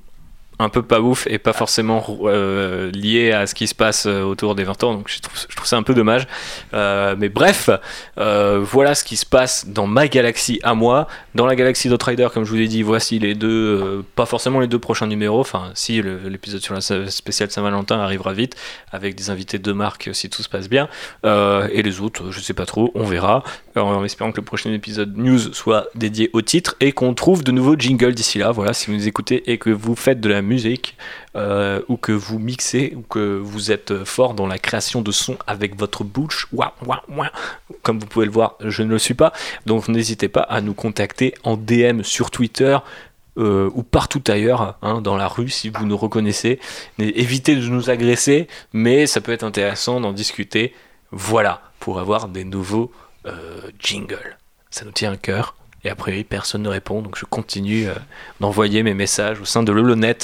[0.59, 4.21] un peu pas ouf et pas forcément euh, liés à ce qui se passe euh,
[4.21, 6.27] autour des 20 ans donc je trouve, je trouve ça un peu dommage.
[6.73, 7.69] Euh, mais bref
[8.15, 11.07] voilà ce qui se passe dans ma galaxie à moi.
[11.35, 14.67] Dans la galaxie d'Outrider comme je vous l'ai dit voici les deux pas forcément les
[14.67, 15.39] deux prochains numéros.
[15.39, 18.55] Enfin si l'épisode sur la spéciale Saint-Valentin arrivera vite
[18.91, 20.87] avec des invités de marque si tout se passe bien.
[21.23, 23.43] Et les autres je sais pas trop on verra.
[23.75, 27.51] En espérant que le prochain épisode news soit dédié au titre et qu'on trouve de
[27.51, 28.51] nouveaux jingles d'ici là.
[28.51, 30.97] Voilà, si vous nous écoutez et que vous faites de la musique
[31.35, 35.37] euh, ou que vous mixez ou que vous êtes fort dans la création de sons
[35.47, 37.31] avec votre bouche, ouah, ouah, ouah,
[37.81, 39.33] comme vous pouvez le voir, je ne le suis pas.
[39.65, 42.77] Donc n'hésitez pas à nous contacter en DM sur Twitter.
[43.37, 46.59] euh, ou partout ailleurs, hein, dans la rue, si vous nous reconnaissez.
[46.99, 50.73] Évitez de nous agresser, mais ça peut être intéressant d'en discuter.
[51.11, 52.91] Voilà, pour avoir des nouveaux
[53.25, 54.37] euh, jingles.
[54.69, 55.55] Ça nous tient à cœur.
[55.83, 57.87] Et a priori, personne ne répond, donc je continue
[58.39, 60.17] d'envoyer mes messages au sein de l'Holonet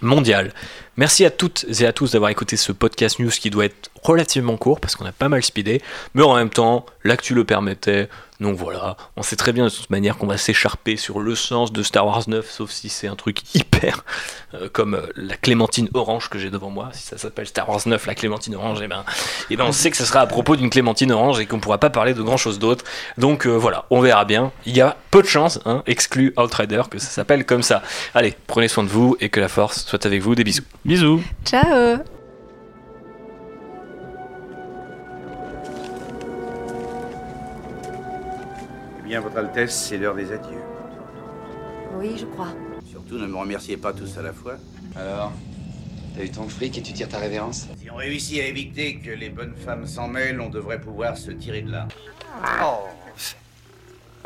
[0.00, 0.52] mondial.
[0.96, 4.56] Merci à toutes et à tous d'avoir écouté ce podcast news qui doit être relativement
[4.56, 5.80] court parce qu'on a pas mal speedé,
[6.14, 8.08] mais en même temps, l'actu le permettait.
[8.40, 11.72] Donc voilà, on sait très bien de toute manière qu'on va s'écharper sur le sens
[11.72, 14.04] de Star Wars 9, sauf si c'est un truc hyper
[14.54, 16.90] euh, comme euh, la clémentine orange que j'ai devant moi.
[16.92, 19.04] Si ça s'appelle Star Wars 9, la clémentine orange, et ben,
[19.50, 21.78] et ben on sait que ce sera à propos d'une clémentine orange et qu'on pourra
[21.78, 22.84] pas parler de grand chose d'autre.
[23.16, 24.52] Donc euh, voilà, on verra bien.
[24.66, 27.82] Il y a peu de chance, hein, exclu Outrider, que ça s'appelle comme ça.
[28.14, 30.36] Allez, prenez soin de vous et que la force soit avec vous.
[30.36, 30.62] Des bisous.
[30.84, 31.22] Bisous.
[31.44, 31.98] Ciao
[39.08, 40.60] bien, Votre Altesse, c'est l'heure des adieux.
[41.94, 42.48] Oui, je crois.
[42.88, 44.56] Surtout, ne me remerciez pas tous à la fois.
[44.94, 45.32] Alors
[46.14, 47.68] T'as eu ton fric et tu tires ta révérence?
[47.80, 51.30] Si on réussit à éviter que les bonnes femmes s'en mêlent, on devrait pouvoir se
[51.30, 51.88] tirer de là.
[52.62, 52.88] Oh.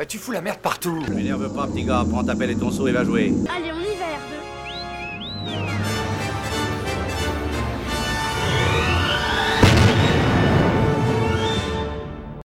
[0.09, 1.01] Tu fous la merde partout.
[1.09, 2.05] Ne m'énerve pas, petit gars.
[2.11, 3.33] Prends ta pelle et ton seau et va jouer.
[3.55, 3.93] Allez, on y